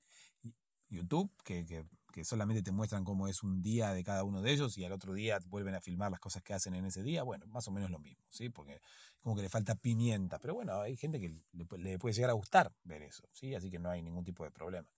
YouTube, 0.88 1.30
que, 1.44 1.84
que, 2.18 2.24
solamente 2.24 2.62
te 2.62 2.72
muestran 2.72 3.04
cómo 3.04 3.28
es 3.28 3.42
un 3.42 3.62
día 3.62 3.92
de 3.92 4.02
cada 4.02 4.24
uno 4.24 4.42
de 4.42 4.50
ellos 4.52 4.76
y 4.76 4.84
al 4.84 4.92
otro 4.92 5.14
día 5.14 5.38
vuelven 5.46 5.74
a 5.74 5.80
filmar 5.80 6.10
las 6.10 6.20
cosas 6.20 6.42
que 6.42 6.52
hacen 6.52 6.74
en 6.74 6.84
ese 6.84 7.02
día. 7.02 7.22
Bueno, 7.22 7.46
más 7.46 7.66
o 7.68 7.70
menos 7.70 7.90
lo 7.90 7.98
mismo, 7.98 8.24
¿sí? 8.28 8.48
Porque 8.48 8.80
como 9.20 9.36
que 9.36 9.42
le 9.42 9.48
falta 9.48 9.74
pimienta. 9.74 10.38
Pero 10.38 10.54
bueno, 10.54 10.80
hay 10.80 10.96
gente 10.96 11.20
que 11.20 11.32
le, 11.52 11.98
puede 11.98 12.14
llegar 12.14 12.30
a 12.30 12.34
gustar 12.34 12.72
ver 12.84 13.02
eso, 13.02 13.28
¿sí? 13.32 13.54
Así 13.54 13.70
que 13.70 13.78
no 13.78 13.90
hay 13.90 14.02
ningún 14.02 14.24
tipo 14.24 14.44
de 14.44 14.50
problema. 14.50 14.88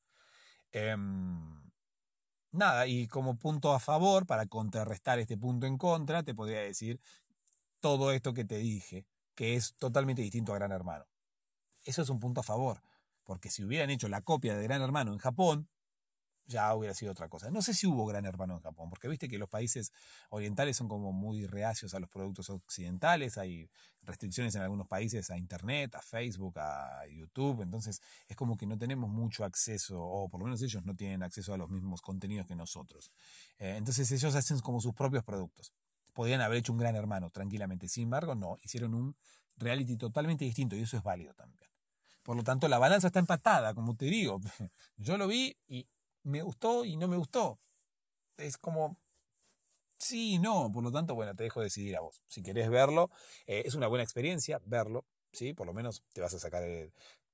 Em, 0.73 1.71
nada, 2.53 2.87
y 2.87 3.07
como 3.07 3.37
punto 3.37 3.73
a 3.73 3.81
favor, 3.81 4.27
para 4.27 4.47
contrarrestar 4.47 5.19
este 5.19 5.37
punto 5.37 5.67
en 5.67 5.79
contra, 5.79 6.23
te 6.23 6.35
podría 6.35 6.61
decir 6.61 7.01
todo 7.81 8.13
esto 8.13 8.33
que 8.33 8.45
te 8.45 8.59
dije, 8.59 9.07
que 9.35 9.57
es 9.57 9.75
totalmente 9.75 10.23
distinto 10.23 10.53
a 10.53 10.57
Gran 10.57 10.73
Hermano. 10.73 11.07
Eso 11.85 12.03
es 12.03 12.11
un 12.11 12.21
punto 12.21 12.41
a 12.41 12.45
favor, 12.45 12.83
porque 13.25 13.51
si 13.51 13.65
hubieran 13.65 13.91
hecho 13.91 14.09
la 14.09 14.21
copia 14.23 14.57
de 14.57 14.63
Gran 14.65 14.83
Hermano 14.83 15.13
en 15.13 15.19
Japón, 15.19 15.69
ya 16.51 16.75
hubiera 16.75 16.95
sido 16.95 17.13
otra 17.13 17.29
cosa. 17.29 17.51
No 17.51 17.63
sé 17.63 17.73
si 17.73 17.87
hubo 17.87 18.05
Gran 18.05 18.27
Hermano 18.27 18.57
en 18.57 18.61
Japón, 18.61 18.91
porque 18.91 19.09
viste 19.09 19.29
que 19.29 19.39
los 19.39 19.49
países 19.49 19.93
orientales 20.29 20.77
son 20.77 20.89
como 20.89 21.13
muy 21.13 21.47
reacios 21.47 21.95
a 21.95 22.01
los 22.01 22.11
productos 22.11 22.51
occidentales, 22.51 23.39
hay 23.39 23.71
restricciones 24.03 24.55
en 24.57 24.63
algunos 24.63 24.89
países 24.89 25.31
a 25.31 25.39
Internet, 25.39 25.95
a 25.95 26.03
Facebook, 26.03 26.59
a 26.59 27.07
YouTube, 27.09 27.63
entonces 27.63 28.03
es 28.29 28.37
como 28.37 28.57
que 28.57 28.67
no 28.67 28.77
tenemos 28.77 29.09
mucho 29.09 29.45
acceso, 29.45 30.03
o 30.03 30.29
por 30.29 30.41
lo 30.41 30.47
menos 30.47 30.61
ellos 30.63 30.85
no 30.85 30.95
tienen 30.95 31.23
acceso 31.23 31.55
a 31.55 31.57
los 31.57 31.71
mismos 31.71 32.03
contenidos 32.03 32.47
que 32.47 32.57
nosotros. 32.57 33.13
Eh, 33.59 33.77
entonces 33.77 34.11
ellos 34.11 34.35
hacen 34.35 34.59
como 34.61 34.81
sus 34.81 34.93
propios 34.93 35.25
productos. 35.25 35.73
Podrían 36.13 36.41
haber 36.41 36.59
hecho 36.59 36.73
un 36.73 36.79
Gran 36.79 36.97
Hermano 36.97 37.31
tranquilamente, 37.31 37.89
sin 37.89 38.05
embargo 38.05 38.35
no, 38.35 38.59
hicieron 38.63 38.95
un 38.95 39.17
reality 39.57 39.97
totalmente 39.97 40.45
distinto 40.45 40.75
y 40.75 40.83
eso 40.83 40.97
es 40.97 41.03
válido 41.03 41.33
también. 41.35 41.71
Por 42.23 42.37
lo 42.37 42.45
tanto, 42.45 42.69
la 42.69 42.79
balanza 42.79 43.07
está 43.07 43.19
empatada, 43.19 43.75
como 43.75 43.97
te 43.97 44.07
digo. 44.07 44.41
Yo 44.97 45.17
lo 45.17 45.27
vi 45.27 45.57
y 45.67 45.89
me 46.23 46.43
gustó 46.43 46.85
y 46.85 46.97
no 46.97 47.09
me 47.09 47.17
gustó. 47.17 47.59
Es 48.37 48.57
como, 48.57 48.97
sí 49.99 50.35
y 50.35 50.39
no. 50.39 50.71
Por 50.73 50.83
lo 50.83 50.91
tanto, 50.93 51.15
bueno, 51.15 51.35
te 51.35 51.45
dejo 51.45 51.61
decidir 51.61 51.97
a 51.97 52.01
vos. 52.01 52.23
Si 52.27 52.43
querés 52.43 52.71
verlo, 52.71 53.11
eh, 53.47 53.63
es 53.65 53.75
una 53.75 53.87
buena 53.87 54.03
experiencia 54.05 54.61
verlo, 54.65 55.05
¿sí? 55.33 55.55
Por 55.55 55.67
lo 55.67 55.73
menos 55.73 56.03
te 56.13 56.21
vas 56.21 56.35
a 56.35 56.39
sacar, 56.39 56.63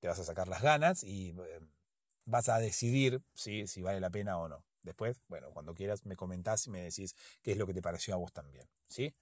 te 0.00 0.08
vas 0.08 0.18
a 0.18 0.24
sacar 0.24 0.48
las 0.48 0.62
ganas 0.62 1.04
y 1.04 1.30
eh, 1.30 1.60
vas 2.26 2.48
a 2.48 2.58
decidir 2.58 3.22
¿sí? 3.34 3.66
si 3.66 3.82
vale 3.82 4.00
la 4.00 4.10
pena 4.10 4.38
o 4.38 4.48
no. 4.48 4.64
Después, 4.82 5.20
bueno, 5.28 5.50
cuando 5.52 5.74
quieras 5.74 6.04
me 6.04 6.14
comentás 6.14 6.66
y 6.66 6.70
me 6.70 6.80
decís 6.80 7.14
qué 7.42 7.52
es 7.52 7.58
lo 7.58 7.66
que 7.66 7.74
te 7.74 7.82
pareció 7.82 8.14
a 8.14 8.18
vos 8.18 8.32
también, 8.32 8.68
¿sí? 8.88 9.14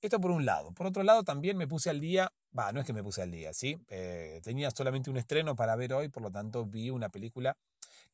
Esto 0.00 0.20
por 0.20 0.30
un 0.30 0.44
lado. 0.44 0.72
Por 0.72 0.86
otro 0.86 1.02
lado, 1.02 1.24
también 1.24 1.56
me 1.56 1.66
puse 1.66 1.90
al 1.90 2.00
día, 2.00 2.32
va, 2.56 2.72
no 2.72 2.80
es 2.80 2.86
que 2.86 2.92
me 2.92 3.02
puse 3.02 3.22
al 3.22 3.30
día, 3.32 3.52
¿sí? 3.52 3.76
Eh, 3.88 4.40
tenía 4.44 4.70
solamente 4.70 5.10
un 5.10 5.16
estreno 5.16 5.56
para 5.56 5.74
ver 5.74 5.92
hoy, 5.94 6.08
por 6.08 6.22
lo 6.22 6.30
tanto 6.30 6.66
vi 6.66 6.90
una 6.90 7.08
película 7.08 7.56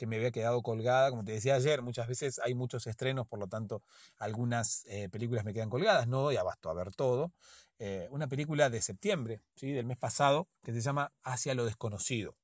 que 0.02 0.06
me 0.08 0.16
había 0.16 0.32
quedado 0.32 0.62
colgada. 0.62 1.10
Como 1.10 1.24
te 1.24 1.30
decía 1.30 1.54
ayer, 1.54 1.80
muchas 1.80 2.08
veces 2.08 2.40
hay 2.40 2.56
muchos 2.56 2.88
estrenos, 2.88 3.24
por 3.28 3.38
lo 3.38 3.46
tanto 3.46 3.84
algunas 4.18 4.84
eh, 4.86 5.08
películas 5.08 5.44
me 5.44 5.54
quedan 5.54 5.70
colgadas, 5.70 6.08
no 6.08 6.22
doy 6.22 6.36
abasto 6.36 6.70
a 6.70 6.74
ver 6.74 6.92
todo. 6.92 7.32
Eh, 7.78 8.08
una 8.10 8.26
película 8.26 8.68
de 8.68 8.82
septiembre, 8.82 9.42
¿sí? 9.54 9.70
del 9.70 9.86
mes 9.86 9.98
pasado, 9.98 10.48
que 10.60 10.72
se 10.72 10.80
llama 10.80 11.12
Hacia 11.22 11.54
lo 11.54 11.64
desconocido. 11.64 12.34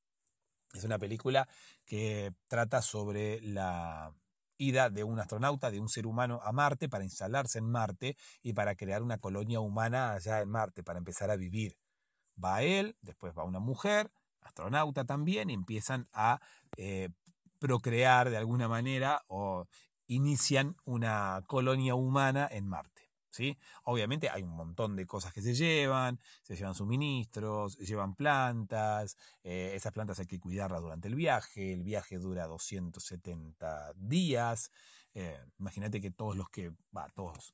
Es 0.72 0.84
una 0.84 1.00
película 1.00 1.48
que 1.84 2.32
trata 2.46 2.80
sobre 2.80 3.40
la 3.40 4.14
ida 4.56 4.88
de 4.88 5.02
un 5.02 5.18
astronauta, 5.18 5.72
de 5.72 5.80
un 5.80 5.88
ser 5.88 6.06
humano 6.06 6.38
a 6.44 6.52
Marte 6.52 6.88
para 6.88 7.02
instalarse 7.02 7.58
en 7.58 7.68
Marte 7.68 8.16
y 8.40 8.52
para 8.52 8.76
crear 8.76 9.02
una 9.02 9.18
colonia 9.18 9.58
humana 9.58 10.12
allá 10.12 10.42
en 10.42 10.48
Marte, 10.48 10.84
para 10.84 11.00
empezar 11.00 11.28
a 11.32 11.34
vivir. 11.34 11.76
Va 12.42 12.62
él, 12.62 12.96
después 13.00 13.36
va 13.36 13.42
una 13.42 13.58
mujer, 13.58 14.12
astronauta 14.42 15.04
también, 15.04 15.50
y 15.50 15.54
empiezan 15.54 16.06
a 16.12 16.40
eh, 16.76 17.08
procrear 17.58 18.30
de 18.30 18.36
alguna 18.36 18.68
manera 18.68 19.22
o 19.28 19.66
inician 20.06 20.76
una 20.84 21.42
colonia 21.46 21.94
humana 21.94 22.48
en 22.50 22.66
Marte. 22.66 23.08
Obviamente 23.84 24.28
hay 24.30 24.42
un 24.42 24.54
montón 24.56 24.96
de 24.96 25.06
cosas 25.06 25.32
que 25.32 25.42
se 25.42 25.54
llevan, 25.54 26.18
se 26.42 26.56
llevan 26.56 26.74
suministros, 26.74 27.76
llevan 27.78 28.14
plantas, 28.14 29.16
eh, 29.42 29.72
esas 29.74 29.92
plantas 29.92 30.18
hay 30.18 30.26
que 30.26 30.40
cuidarlas 30.40 30.80
durante 30.80 31.08
el 31.08 31.14
viaje, 31.14 31.72
el 31.72 31.84
viaje 31.84 32.18
dura 32.18 32.46
270 32.46 33.92
días, 33.96 34.70
eh, 35.14 35.38
imagínate 35.58 36.00
que 36.00 36.10
todos 36.10 36.36
los 36.36 36.48
que, 36.50 36.72
va, 36.96 37.08
todos, 37.14 37.52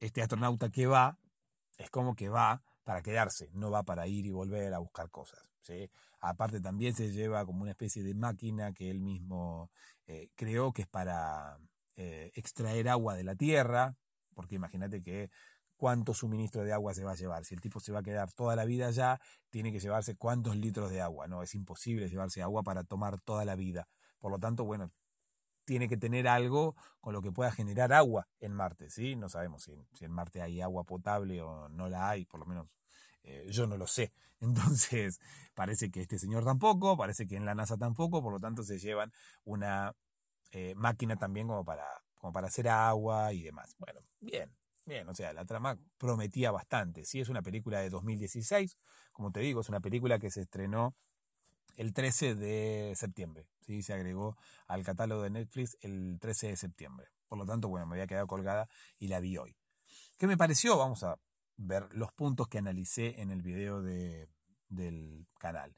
este 0.00 0.22
astronauta 0.22 0.70
que 0.70 0.86
va, 0.86 1.18
es 1.76 1.90
como 1.90 2.14
que 2.14 2.28
va 2.28 2.62
para 2.84 3.02
quedarse, 3.02 3.50
no 3.52 3.70
va 3.70 3.82
para 3.82 4.06
ir 4.06 4.26
y 4.26 4.30
volver 4.30 4.72
a 4.72 4.78
buscar 4.78 5.10
cosas. 5.10 5.50
¿sí? 5.60 5.90
Aparte 6.28 6.60
también 6.60 6.94
se 6.94 7.12
lleva 7.12 7.44
como 7.46 7.62
una 7.62 7.70
especie 7.72 8.02
de 8.02 8.14
máquina 8.14 8.72
que 8.72 8.90
él 8.90 9.00
mismo 9.00 9.70
eh, 10.06 10.28
creó 10.34 10.72
que 10.72 10.82
es 10.82 10.88
para 10.88 11.58
extraer 11.98 12.90
agua 12.90 13.14
de 13.14 13.24
la 13.24 13.36
tierra, 13.36 13.96
porque 14.34 14.56
imagínate 14.56 15.00
que 15.00 15.30
cuánto 15.76 16.14
suministro 16.14 16.64
de 16.64 16.72
agua 16.72 16.94
se 16.94 17.04
va 17.04 17.12
a 17.12 17.16
llevar. 17.16 17.44
Si 17.44 17.54
el 17.54 17.60
tipo 17.60 17.80
se 17.80 17.92
va 17.92 18.00
a 18.00 18.02
quedar 18.02 18.32
toda 18.32 18.56
la 18.56 18.64
vida 18.64 18.88
allá, 18.88 19.20
tiene 19.50 19.72
que 19.72 19.80
llevarse 19.80 20.16
cuántos 20.16 20.56
litros 20.56 20.90
de 20.90 21.00
agua. 21.00 21.28
No, 21.28 21.42
es 21.42 21.54
imposible 21.54 22.08
llevarse 22.08 22.42
agua 22.42 22.62
para 22.62 22.84
tomar 22.84 23.20
toda 23.20 23.44
la 23.44 23.54
vida. 23.56 23.88
Por 24.18 24.30
lo 24.30 24.38
tanto, 24.38 24.64
bueno, 24.64 24.90
tiene 25.64 25.88
que 25.88 25.96
tener 25.96 26.28
algo 26.28 26.76
con 27.00 27.12
lo 27.12 27.22
que 27.22 27.32
pueda 27.32 27.50
generar 27.50 27.92
agua 27.92 28.28
en 28.40 28.52
Marte, 28.52 28.90
¿sí? 28.90 29.16
No 29.16 29.28
sabemos 29.28 29.64
si, 29.64 30.04
en 30.04 30.10
Marte 30.12 30.40
hay 30.40 30.60
agua 30.60 30.84
potable 30.84 31.42
o 31.42 31.68
no 31.68 31.88
la 31.88 32.08
hay, 32.08 32.24
por 32.24 32.40
lo 32.40 32.46
menos 32.46 32.68
eh, 33.26 33.46
yo 33.50 33.66
no 33.66 33.76
lo 33.76 33.86
sé. 33.86 34.12
Entonces, 34.40 35.20
parece 35.54 35.90
que 35.90 36.00
este 36.02 36.18
señor 36.18 36.44
tampoco, 36.44 36.96
parece 36.96 37.26
que 37.26 37.36
en 37.36 37.44
la 37.44 37.54
NASA 37.54 37.76
tampoco, 37.76 38.22
por 38.22 38.32
lo 38.32 38.40
tanto 38.40 38.62
se 38.62 38.78
llevan 38.78 39.12
una 39.44 39.94
eh, 40.52 40.74
máquina 40.76 41.16
también 41.16 41.48
como 41.48 41.64
para, 41.64 41.86
como 42.14 42.32
para 42.32 42.48
hacer 42.48 42.68
agua 42.68 43.32
y 43.32 43.42
demás. 43.42 43.74
Bueno, 43.78 44.00
bien, 44.20 44.54
bien, 44.84 45.08
o 45.08 45.14
sea, 45.14 45.32
la 45.32 45.44
trama 45.44 45.78
prometía 45.98 46.50
bastante. 46.50 47.04
Sí, 47.04 47.20
es 47.20 47.28
una 47.28 47.42
película 47.42 47.80
de 47.80 47.90
2016, 47.90 48.76
como 49.12 49.32
te 49.32 49.40
digo, 49.40 49.60
es 49.60 49.68
una 49.68 49.80
película 49.80 50.18
que 50.18 50.30
se 50.30 50.42
estrenó 50.42 50.94
el 51.76 51.92
13 51.92 52.34
de 52.34 52.94
septiembre. 52.96 53.48
¿sí? 53.60 53.82
Se 53.82 53.92
agregó 53.92 54.36
al 54.66 54.84
catálogo 54.84 55.22
de 55.22 55.30
Netflix 55.30 55.76
el 55.80 56.18
13 56.20 56.48
de 56.48 56.56
septiembre. 56.56 57.08
Por 57.28 57.38
lo 57.38 57.46
tanto, 57.46 57.68
bueno, 57.68 57.86
me 57.86 57.94
había 57.94 58.06
quedado 58.06 58.26
colgada 58.26 58.68
y 58.98 59.08
la 59.08 59.20
vi 59.20 59.36
hoy. 59.36 59.56
¿Qué 60.18 60.26
me 60.26 60.36
pareció? 60.36 60.78
Vamos 60.78 61.02
a 61.02 61.18
ver 61.56 61.88
los 61.92 62.12
puntos 62.12 62.48
que 62.48 62.58
analicé 62.58 63.20
en 63.20 63.30
el 63.30 63.42
video 63.42 63.82
de, 63.82 64.28
del 64.68 65.26
canal. 65.38 65.76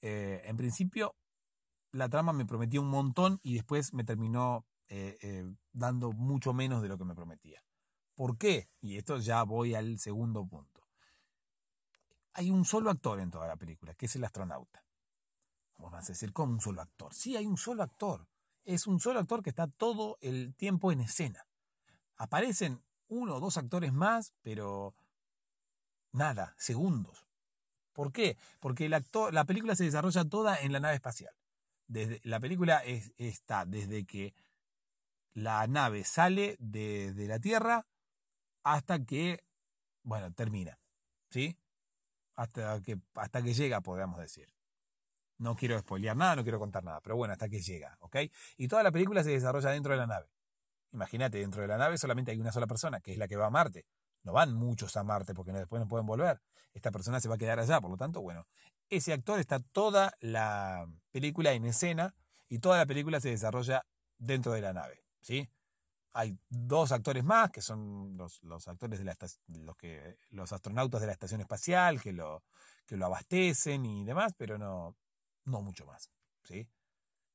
Eh, 0.00 0.42
en 0.44 0.56
principio, 0.56 1.14
la 1.92 2.08
trama 2.08 2.32
me 2.32 2.46
prometió 2.46 2.80
un 2.80 2.88
montón 2.88 3.38
y 3.42 3.54
después 3.54 3.92
me 3.92 4.04
terminó 4.04 4.66
eh, 4.88 5.18
eh, 5.22 5.54
dando 5.72 6.12
mucho 6.12 6.52
menos 6.52 6.82
de 6.82 6.88
lo 6.88 6.98
que 6.98 7.04
me 7.04 7.14
prometía. 7.14 7.64
¿Por 8.14 8.36
qué? 8.36 8.68
Y 8.80 8.96
esto 8.96 9.18
ya 9.18 9.42
voy 9.42 9.74
al 9.74 9.98
segundo 9.98 10.46
punto. 10.46 10.82
Hay 12.34 12.50
un 12.50 12.64
solo 12.64 12.90
actor 12.90 13.20
en 13.20 13.30
toda 13.30 13.46
la 13.46 13.56
película, 13.56 13.94
que 13.94 14.06
es 14.06 14.16
el 14.16 14.24
astronauta. 14.24 14.84
Vamos 15.76 16.04
a 16.04 16.12
decir, 16.12 16.32
¿cómo 16.32 16.52
un 16.52 16.60
solo 16.60 16.80
actor? 16.80 17.12
Sí, 17.12 17.36
hay 17.36 17.46
un 17.46 17.56
solo 17.56 17.82
actor. 17.82 18.26
Es 18.64 18.86
un 18.86 19.00
solo 19.00 19.18
actor 19.18 19.42
que 19.42 19.50
está 19.50 19.66
todo 19.66 20.18
el 20.20 20.54
tiempo 20.54 20.92
en 20.92 21.00
escena. 21.00 21.46
Aparecen 22.16 22.82
uno 23.08 23.36
o 23.36 23.40
dos 23.40 23.56
actores 23.56 23.92
más, 23.92 24.32
pero 24.42 24.94
nada, 26.12 26.54
segundos. 26.58 27.26
¿Por 27.92 28.12
qué? 28.12 28.36
Porque 28.60 28.88
la 28.88 29.44
película 29.44 29.76
se 29.76 29.84
desarrolla 29.84 30.24
toda 30.24 30.56
en 30.56 30.72
la 30.72 30.80
nave 30.80 30.94
espacial. 30.94 31.34
Desde, 31.86 32.20
la 32.24 32.40
película 32.40 32.82
está 33.18 33.66
desde 33.66 34.04
que 34.06 34.34
la 35.34 35.66
nave 35.66 36.04
sale 36.04 36.56
de, 36.58 37.12
de, 37.12 37.26
la 37.28 37.38
Tierra 37.38 37.86
hasta 38.62 39.04
que, 39.04 39.44
bueno, 40.02 40.32
termina. 40.32 40.78
¿Sí? 41.30 41.58
Hasta 42.34 42.80
que, 42.82 42.98
hasta 43.14 43.42
que 43.42 43.54
llega, 43.54 43.80
podríamos 43.80 44.18
decir. 44.18 44.48
No 45.38 45.54
quiero 45.56 45.78
spoilear 45.78 46.16
nada, 46.16 46.36
no 46.36 46.42
quiero 46.44 46.58
contar 46.58 46.84
nada, 46.84 47.00
pero 47.00 47.16
bueno, 47.16 47.32
hasta 47.32 47.48
que 47.48 47.60
llega, 47.60 47.96
¿ok? 48.00 48.16
Y 48.56 48.68
toda 48.68 48.82
la 48.82 48.92
película 48.92 49.24
se 49.24 49.30
desarrolla 49.30 49.70
dentro 49.70 49.92
de 49.92 49.98
la 49.98 50.06
nave. 50.06 50.30
Imagínate, 50.92 51.38
dentro 51.38 51.62
de 51.62 51.68
la 51.68 51.78
nave 51.78 51.98
solamente 51.98 52.30
hay 52.30 52.40
una 52.40 52.52
sola 52.52 52.66
persona, 52.66 53.00
que 53.00 53.12
es 53.12 53.18
la 53.18 53.26
que 53.26 53.36
va 53.36 53.46
a 53.46 53.50
Marte. 53.50 53.86
No 54.24 54.32
van 54.32 54.54
muchos 54.54 54.96
a 54.96 55.02
Marte 55.02 55.34
porque 55.34 55.52
después 55.52 55.80
no 55.80 55.88
pueden 55.88 56.06
volver. 56.06 56.40
Esta 56.72 56.90
persona 56.90 57.20
se 57.20 57.28
va 57.28 57.34
a 57.34 57.38
quedar 57.38 57.58
allá, 57.58 57.80
por 57.80 57.90
lo 57.90 57.96
tanto, 57.96 58.20
bueno, 58.20 58.46
ese 58.88 59.12
actor 59.12 59.40
está 59.40 59.58
toda 59.58 60.14
la 60.20 60.86
película 61.10 61.52
en 61.52 61.64
escena 61.64 62.14
y 62.48 62.58
toda 62.58 62.78
la 62.78 62.86
película 62.86 63.20
se 63.20 63.30
desarrolla 63.30 63.86
dentro 64.18 64.52
de 64.52 64.60
la 64.60 64.72
nave, 64.72 65.02
¿sí? 65.20 65.48
Hay 66.12 66.38
dos 66.48 66.92
actores 66.92 67.24
más, 67.24 67.50
que 67.50 67.62
son 67.62 68.16
los, 68.16 68.68
actores 68.68 68.98
de 68.98 69.04
la 69.06 69.16
los 69.48 69.76
que 69.76 70.18
los 70.30 70.52
astronautas 70.52 71.00
de 71.00 71.06
la 71.06 71.14
estación 71.14 71.40
espacial, 71.40 72.00
que 72.00 72.12
lo, 72.12 72.44
que 72.86 72.98
lo 72.98 73.06
abastecen 73.06 73.86
y 73.86 74.04
demás, 74.04 74.34
pero 74.36 74.58
no, 74.58 74.94
no 75.46 75.62
mucho 75.62 75.86
más, 75.86 76.10
¿sí? 76.42 76.68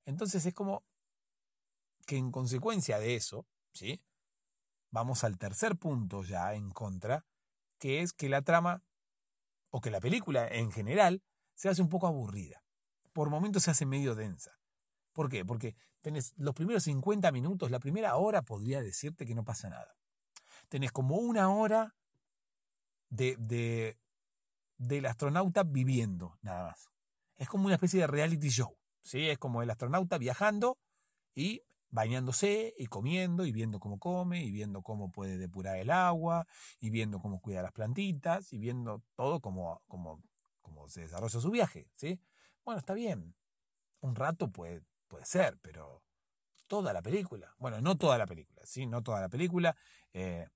Entonces 0.05 0.45
es 0.45 0.53
como 0.53 0.83
que 2.05 2.17
en 2.17 2.31
consecuencia 2.31 2.99
de 2.99 3.15
eso, 3.15 3.45
¿sí? 3.73 4.01
Vamos 4.97 5.23
al 5.23 5.37
tercer 5.37 5.77
punto 5.77 6.23
ya 6.23 6.55
en 6.55 6.71
contra, 6.71 7.23
que 7.77 8.01
es 8.01 8.13
que 8.13 8.29
la 8.29 8.41
trama, 8.41 8.81
o 9.69 9.79
que 9.79 9.91
la 9.91 9.99
película 9.99 10.47
en 10.47 10.71
general, 10.71 11.21
se 11.53 11.69
hace 11.69 11.83
un 11.83 11.89
poco 11.89 12.07
aburrida. 12.07 12.63
Por 13.13 13.29
momentos 13.29 13.61
se 13.61 13.69
hace 13.69 13.85
medio 13.85 14.15
densa. 14.15 14.59
¿Por 15.13 15.29
qué? 15.29 15.45
Porque 15.45 15.75
tenés 15.99 16.33
los 16.37 16.55
primeros 16.55 16.81
50 16.85 17.31
minutos, 17.31 17.69
la 17.69 17.77
primera 17.77 18.15
hora 18.15 18.41
podría 18.41 18.81
decirte 18.81 19.27
que 19.27 19.35
no 19.35 19.45
pasa 19.45 19.69
nada. 19.69 19.95
Tenés 20.67 20.91
como 20.91 21.17
una 21.17 21.51
hora 21.51 21.95
de, 23.09 23.35
de, 23.37 23.99
del 24.79 25.05
astronauta 25.05 25.61
viviendo, 25.61 26.39
nada 26.41 26.69
más. 26.69 26.89
Es 27.35 27.47
como 27.47 27.65
una 27.65 27.75
especie 27.75 27.99
de 27.99 28.07
reality 28.07 28.49
show. 28.49 28.75
¿sí? 29.01 29.29
Es 29.29 29.37
como 29.37 29.61
el 29.61 29.69
astronauta 29.69 30.17
viajando 30.17 30.79
y 31.35 31.61
bañándose 31.89 32.73
y 32.77 32.87
comiendo 32.87 33.45
y 33.45 33.51
viendo 33.51 33.79
cómo 33.79 33.99
come 33.99 34.43
y 34.43 34.51
viendo 34.51 34.81
cómo 34.81 35.11
puede 35.11 35.37
depurar 35.37 35.77
el 35.77 35.89
agua 35.89 36.47
y 36.79 36.89
viendo 36.89 37.19
cómo 37.19 37.39
cuida 37.39 37.61
las 37.61 37.71
plantitas 37.71 38.51
y 38.53 38.57
viendo 38.57 39.03
todo 39.15 39.39
como, 39.39 39.81
como, 39.87 40.21
como 40.61 40.87
se 40.89 41.01
desarrolla 41.01 41.39
su 41.39 41.49
viaje, 41.51 41.89
¿sí? 41.93 42.19
Bueno, 42.65 42.79
está 42.79 42.93
bien. 42.93 43.35
Un 44.01 44.15
rato 44.15 44.51
puede, 44.51 44.83
puede 45.07 45.25
ser, 45.25 45.57
pero 45.61 46.03
toda 46.67 46.93
la 46.93 47.01
película, 47.01 47.55
bueno, 47.57 47.81
no 47.81 47.97
toda 47.97 48.17
la 48.17 48.27
película, 48.27 48.61
¿sí? 48.65 48.85
No 48.85 49.01
toda 49.01 49.21
la 49.21 49.29
película. 49.29 49.75
Eh, 50.13 50.47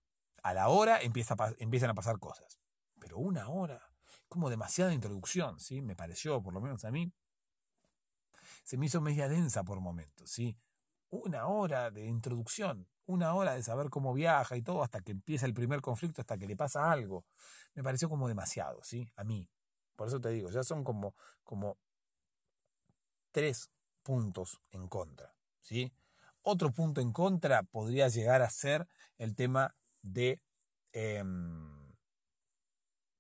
a 0.44 0.54
la 0.54 0.70
hora 0.70 1.02
empieza 1.02 1.36
empiezan 1.60 1.90
a 1.90 1.94
pasar 1.94 2.20
cosas, 2.20 2.60
pero 3.00 3.18
una 3.18 3.50
hora, 3.50 3.82
como 4.28 4.50
demasiada 4.50 4.94
introducción, 4.94 5.60
¿sí? 5.60 5.82
Me 5.82 5.96
pareció, 5.96 6.42
por 6.42 6.54
lo 6.54 6.62
menos 6.62 6.84
a 6.84 6.92
mí, 6.92 7.12
se 8.64 8.78
me 8.78 8.88
hizo 8.88 9.02
media 9.02 9.28
densa 9.28 9.64
por 9.64 9.80
momentos, 9.80 10.30
¿sí? 10.30 10.58
Una 11.12 11.48
hora 11.48 11.92
de 11.92 12.06
introducción, 12.06 12.88
una 13.06 13.36
hora 13.36 13.54
de 13.54 13.64
saber 13.64 13.90
cómo 13.90 14.14
viaja 14.14 14.56
y 14.56 14.62
todo 14.62 14.84
hasta 14.84 15.02
que 15.02 15.12
empieza 15.12 15.46
el 15.46 15.54
primer 15.54 15.82
conflicto, 15.82 16.22
hasta 16.22 16.38
que 16.38 16.48
le 16.48 16.56
pasa 16.56 16.92
algo. 16.92 17.26
Me 17.76 17.84
pareció 17.84 18.10
como 18.10 18.28
demasiado, 18.28 18.82
¿sí? 18.84 19.12
A 19.16 19.24
mí. 19.24 19.48
Por 19.96 20.08
eso 20.08 20.20
te 20.20 20.30
digo, 20.30 20.50
ya 20.50 20.64
son 20.64 20.84
como, 20.84 21.16
como 21.44 21.78
tres 23.32 23.70
puntos 24.04 24.62
en 24.72 24.88
contra, 24.88 25.36
¿sí? 25.60 25.94
Otro 26.42 26.72
punto 26.72 27.02
en 27.02 27.12
contra 27.12 27.64
podría 27.64 28.08
llegar 28.08 28.42
a 28.42 28.50
ser 28.50 28.88
el 29.18 29.36
tema 29.36 29.76
de, 30.02 30.42
em, 30.94 31.94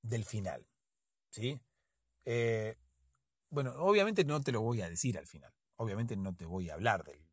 del 0.01 0.25
final, 0.25 0.65
¿sí? 1.29 1.61
Eh, 2.25 2.77
bueno, 3.49 3.73
obviamente 3.77 4.23
no 4.23 4.41
te 4.41 4.51
lo 4.51 4.61
voy 4.61 4.81
a 4.81 4.89
decir 4.89 5.17
al 5.17 5.27
final, 5.27 5.53
obviamente 5.75 6.15
no 6.15 6.33
te 6.33 6.45
voy 6.45 6.69
a 6.69 6.73
hablar 6.73 7.03
del, 7.03 7.30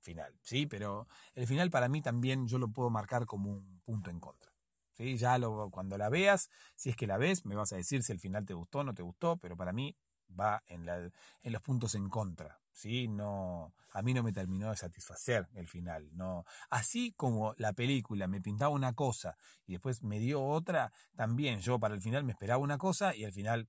final, 0.00 0.38
¿sí? 0.42 0.66
Pero 0.66 1.06
el 1.34 1.46
final 1.46 1.70
para 1.70 1.88
mí 1.88 2.02
también 2.02 2.46
yo 2.46 2.58
lo 2.58 2.68
puedo 2.68 2.90
marcar 2.90 3.26
como 3.26 3.50
un 3.50 3.80
punto 3.84 4.10
en 4.10 4.20
contra. 4.20 4.50
¿sí? 4.92 5.16
Ya 5.16 5.38
lo, 5.38 5.70
cuando 5.70 5.98
la 5.98 6.08
veas, 6.08 6.50
si 6.74 6.90
es 6.90 6.96
que 6.96 7.06
la 7.06 7.18
ves, 7.18 7.44
me 7.44 7.54
vas 7.54 7.72
a 7.72 7.76
decir 7.76 8.02
si 8.02 8.12
el 8.12 8.20
final 8.20 8.46
te 8.46 8.54
gustó 8.54 8.80
o 8.80 8.84
no 8.84 8.94
te 8.94 9.02
gustó, 9.02 9.36
pero 9.36 9.56
para 9.56 9.72
mí 9.72 9.96
va 10.38 10.62
en, 10.66 10.86
la, 10.86 11.10
en 11.42 11.52
los 11.52 11.62
puntos 11.62 11.94
en 11.94 12.08
contra. 12.08 12.60
¿sí? 12.72 13.08
No, 13.08 13.74
a 13.92 14.02
mí 14.02 14.14
no 14.14 14.22
me 14.22 14.32
terminó 14.32 14.70
de 14.70 14.76
satisfacer 14.76 15.48
el 15.54 15.68
final. 15.68 16.08
No. 16.12 16.44
Así 16.70 17.12
como 17.12 17.54
la 17.56 17.72
película 17.72 18.26
me 18.28 18.40
pintaba 18.40 18.70
una 18.70 18.94
cosa 18.94 19.36
y 19.66 19.72
después 19.72 20.02
me 20.02 20.18
dio 20.18 20.42
otra, 20.42 20.92
también 21.16 21.60
yo 21.60 21.78
para 21.78 21.94
el 21.94 22.00
final 22.00 22.24
me 22.24 22.32
esperaba 22.32 22.62
una 22.62 22.78
cosa 22.78 23.14
y 23.14 23.24
al 23.24 23.32
final 23.32 23.68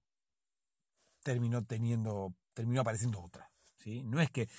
terminó 1.24 1.64
teniendo, 1.64 2.34
terminó 2.54 2.82
apareciendo 2.82 3.22
otra. 3.22 3.52
¿sí? 3.78 4.04
No 4.04 4.22
es 4.22 4.30
que 4.32 4.50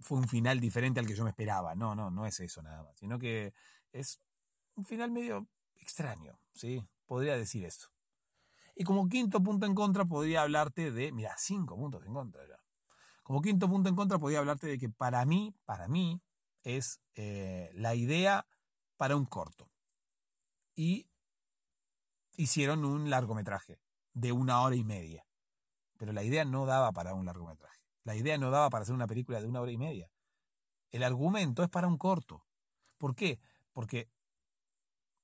fue 0.00 0.18
un 0.18 0.28
final 0.28 0.60
diferente 0.60 1.00
al 1.00 1.06
que 1.06 1.14
yo 1.14 1.24
me 1.24 1.30
esperaba. 1.30 1.74
No, 1.74 1.94
no, 1.94 2.10
no 2.10 2.26
es 2.26 2.40
eso 2.40 2.62
nada 2.62 2.82
más. 2.82 2.96
Sino 2.98 3.18
que 3.18 3.52
es 3.92 4.20
un 4.74 4.84
final 4.84 5.10
medio 5.10 5.48
extraño, 5.78 6.38
¿sí? 6.54 6.86
Podría 7.06 7.36
decir 7.36 7.64
eso. 7.64 7.90
Y 8.74 8.84
como 8.84 9.08
quinto 9.08 9.42
punto 9.42 9.66
en 9.66 9.74
contra 9.74 10.04
podría 10.04 10.42
hablarte 10.42 10.90
de, 10.90 11.12
mira, 11.12 11.34
cinco 11.36 11.76
puntos 11.76 12.04
en 12.06 12.14
contra 12.14 12.46
ya. 12.48 12.62
Como 13.22 13.42
quinto 13.42 13.68
punto 13.68 13.88
en 13.88 13.96
contra 13.96 14.18
podría 14.18 14.38
hablarte 14.38 14.66
de 14.66 14.78
que 14.78 14.88
para 14.88 15.24
mí, 15.24 15.54
para 15.64 15.86
mí, 15.86 16.20
es 16.62 17.00
eh, 17.14 17.70
la 17.74 17.94
idea 17.94 18.46
para 18.96 19.16
un 19.16 19.26
corto. 19.26 19.70
Y 20.74 21.08
hicieron 22.36 22.84
un 22.84 23.10
largometraje 23.10 23.80
de 24.14 24.32
una 24.32 24.60
hora 24.62 24.76
y 24.76 24.84
media. 24.84 25.26
Pero 25.98 26.12
la 26.12 26.22
idea 26.22 26.44
no 26.44 26.64
daba 26.64 26.92
para 26.92 27.14
un 27.14 27.26
largometraje. 27.26 27.69
La 28.10 28.16
idea 28.16 28.36
no 28.38 28.50
daba 28.50 28.70
para 28.70 28.82
hacer 28.82 28.92
una 28.92 29.06
película 29.06 29.40
de 29.40 29.46
una 29.46 29.60
hora 29.60 29.70
y 29.70 29.78
media. 29.78 30.10
El 30.90 31.04
argumento 31.04 31.62
es 31.62 31.68
para 31.68 31.86
un 31.86 31.96
corto. 31.96 32.44
¿Por 32.98 33.14
qué? 33.14 33.38
Porque 33.72 34.08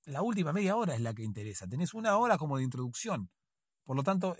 la 0.04 0.22
última 0.22 0.52
media 0.52 0.76
hora 0.76 0.94
es 0.94 1.00
la 1.00 1.12
que 1.12 1.24
interesa. 1.24 1.66
Tenés 1.66 1.94
una 1.94 2.16
hora 2.16 2.38
como 2.38 2.58
de 2.58 2.62
introducción. 2.62 3.28
Por 3.82 3.96
lo 3.96 4.04
tanto, 4.04 4.36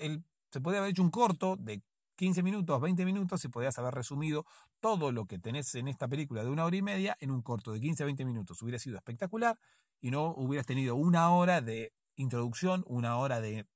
se 0.52 0.60
puede 0.60 0.78
haber 0.78 0.90
hecho 0.90 1.02
un 1.02 1.10
corto 1.10 1.56
de 1.56 1.82
15 2.14 2.44
minutos, 2.44 2.80
20 2.80 3.04
minutos 3.04 3.44
y 3.44 3.48
podías 3.48 3.76
haber 3.80 3.94
resumido 3.94 4.46
todo 4.78 5.10
lo 5.10 5.26
que 5.26 5.40
tenés 5.40 5.74
en 5.74 5.88
esta 5.88 6.06
película 6.06 6.44
de 6.44 6.50
una 6.50 6.66
hora 6.66 6.76
y 6.76 6.82
media 6.82 7.16
en 7.18 7.32
un 7.32 7.42
corto 7.42 7.72
de 7.72 7.80
15 7.80 8.04
a 8.04 8.06
20 8.06 8.24
minutos. 8.24 8.62
Hubiera 8.62 8.78
sido 8.78 8.96
espectacular 8.96 9.58
y 10.00 10.12
no 10.12 10.32
hubieras 10.36 10.66
tenido 10.66 10.94
una 10.94 11.32
hora 11.32 11.62
de 11.62 11.92
introducción, 12.14 12.84
una 12.86 13.16
hora 13.16 13.40
de 13.40 13.66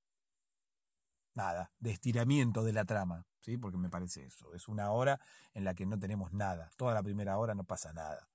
nada, 1.34 1.72
de 1.80 1.90
estiramiento 1.90 2.62
de 2.62 2.72
la 2.72 2.84
trama, 2.84 3.26
¿sí? 3.40 3.56
Porque 3.56 3.78
me 3.78 3.90
parece 3.90 4.24
eso. 4.24 4.54
Es 4.54 4.68
una 4.68 4.90
hora 4.90 5.20
en 5.54 5.64
la 5.64 5.74
que 5.74 5.86
no 5.86 5.98
tenemos 5.98 6.32
nada. 6.32 6.70
Toda 6.76 6.94
la 6.94 7.02
primera 7.02 7.38
hora 7.38 7.54
no 7.54 7.64
pasa 7.64 7.92
nada. 7.92 8.28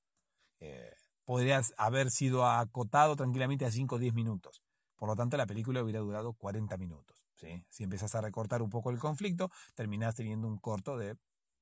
Eh, 0.59 0.93
podrías 1.23 1.73
haber 1.77 2.11
sido 2.11 2.45
acotado 2.45 3.15
tranquilamente 3.15 3.65
a 3.65 3.71
5 3.71 3.95
o 3.95 3.99
10 3.99 4.13
minutos. 4.13 4.61
Por 4.95 5.09
lo 5.09 5.15
tanto, 5.15 5.37
la 5.37 5.45
película 5.45 5.83
hubiera 5.83 5.99
durado 5.99 6.33
40 6.33 6.77
minutos. 6.77 7.25
¿sí? 7.35 7.65
Si 7.69 7.83
empiezas 7.83 8.15
a 8.15 8.21
recortar 8.21 8.61
un 8.61 8.69
poco 8.69 8.89
el 8.91 8.99
conflicto, 8.99 9.51
terminás 9.73 10.15
teniendo 10.15 10.47
un 10.47 10.57
corto 10.57 10.97
de 10.97 11.17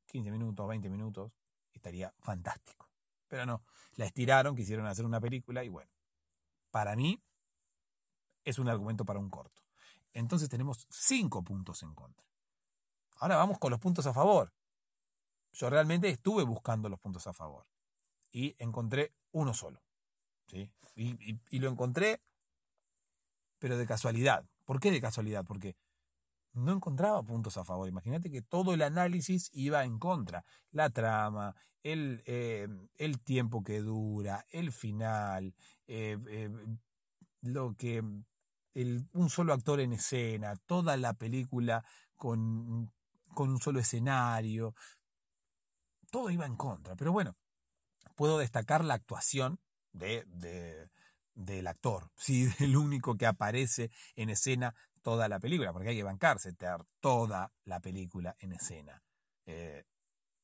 15 0.07 0.31
minutos, 0.31 0.67
20 0.67 0.89
minutos. 0.89 1.35
Estaría 1.71 2.13
fantástico. 2.19 2.89
Pero 3.27 3.45
no, 3.45 3.63
la 3.95 4.05
estiraron, 4.05 4.55
quisieron 4.55 4.85
hacer 4.85 5.05
una 5.05 5.19
película 5.19 5.63
y 5.63 5.69
bueno, 5.69 5.89
para 6.69 6.95
mí 6.95 7.19
es 8.43 8.59
un 8.59 8.69
argumento 8.69 9.05
para 9.05 9.19
un 9.19 9.29
corto. 9.29 9.63
Entonces 10.13 10.49
tenemos 10.49 10.85
5 10.91 11.43
puntos 11.43 11.81
en 11.81 11.95
contra. 11.95 12.23
Ahora 13.23 13.37
vamos 13.37 13.57
con 13.57 13.71
los 13.71 13.79
puntos 13.79 14.05
a 14.05 14.13
favor. 14.13 14.51
Yo 15.53 15.69
realmente 15.69 16.09
estuve 16.09 16.43
buscando 16.43 16.89
los 16.89 16.99
puntos 16.99 17.25
a 17.25 17.31
favor 17.31 17.65
y 18.29 18.53
encontré 18.61 19.13
uno 19.31 19.53
solo. 19.53 19.81
¿sí? 20.47 20.69
Y, 20.97 21.59
lo 21.59 21.69
encontré, 21.69 22.21
pero 23.59 23.77
de 23.77 23.85
casualidad. 23.85 24.45
¿Por 24.65 24.81
qué 24.81 24.91
de 24.91 24.99
casualidad? 24.99 25.45
Porque 25.45 25.77
no 26.51 26.73
encontraba 26.73 27.23
puntos 27.23 27.55
a 27.55 27.63
favor. 27.63 27.87
Imagínate 27.87 28.29
que 28.29 28.41
todo 28.41 28.73
el 28.73 28.81
análisis 28.81 29.49
iba 29.53 29.85
en 29.85 29.99
contra. 29.99 30.43
La 30.71 30.89
trama, 30.89 31.55
el, 31.81 32.21
eh, 32.25 32.67
tiempo 33.23 33.63
que 33.63 33.79
dura, 33.79 34.45
el 34.49 34.73
final, 34.73 35.55
eh, 35.87 36.17
eh, 36.27 36.49
lo 37.39 37.73
que 37.75 37.99
un 37.99 39.29
solo 39.29 39.53
actor 39.53 39.79
en 39.79 39.93
escena, 39.93 40.57
toda 40.65 40.97
la 40.97 41.13
película 41.13 41.85
con, 42.17 42.91
con 43.33 43.49
un 43.49 43.59
solo 43.59 43.79
escenario. 43.79 44.75
Todo 46.09 46.29
iba 46.29 46.45
en 46.45 46.55
contra. 46.55 46.95
Pero 46.95 47.11
bueno, 47.11 47.35
puedo 48.15 48.37
destacar 48.37 48.83
la 48.83 48.93
actuación 48.93 49.59
de, 49.91 50.89
del 51.33 51.67
actor, 51.67 52.11
¿sí? 52.15 52.47
el 52.59 52.75
único 52.77 53.17
que 53.17 53.25
aparece 53.25 53.91
en 54.15 54.29
escena 54.29 54.75
toda 55.01 55.27
la 55.27 55.39
película, 55.39 55.73
porque 55.73 55.89
hay 55.89 55.97
que 55.97 56.03
bancarse, 56.03 56.55
toda 56.99 57.51
la 57.65 57.79
película 57.79 58.35
en 58.39 58.53
escena. 58.53 59.03
Eh, 59.45 59.83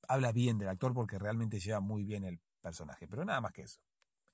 habla 0.08 0.32
bien 0.32 0.58
del 0.58 0.67
actor 0.67 0.93
porque 0.93 1.17
realmente 1.17 1.60
lleva 1.60 1.80
muy 1.80 2.04
bien 2.04 2.25
el 2.25 2.41
personaje, 2.62 3.08
pero 3.08 3.23
nada 3.23 3.39
más 3.41 3.54
que 3.54 3.63
eso. 3.63 3.80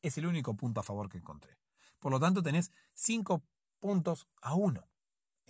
Es 0.02 0.18
el 0.18 0.26
único 0.26 0.56
punto 0.56 0.80
a 0.80 0.84
favor 0.84 1.10
que 1.10 1.18
encontré. 1.18 1.58
Por 2.00 2.12
lo 2.12 2.20
tanto, 2.20 2.42
tenés 2.42 2.72
cinco 2.94 3.44
puntos 3.80 4.28
a 4.42 4.56
uno. 4.56 4.90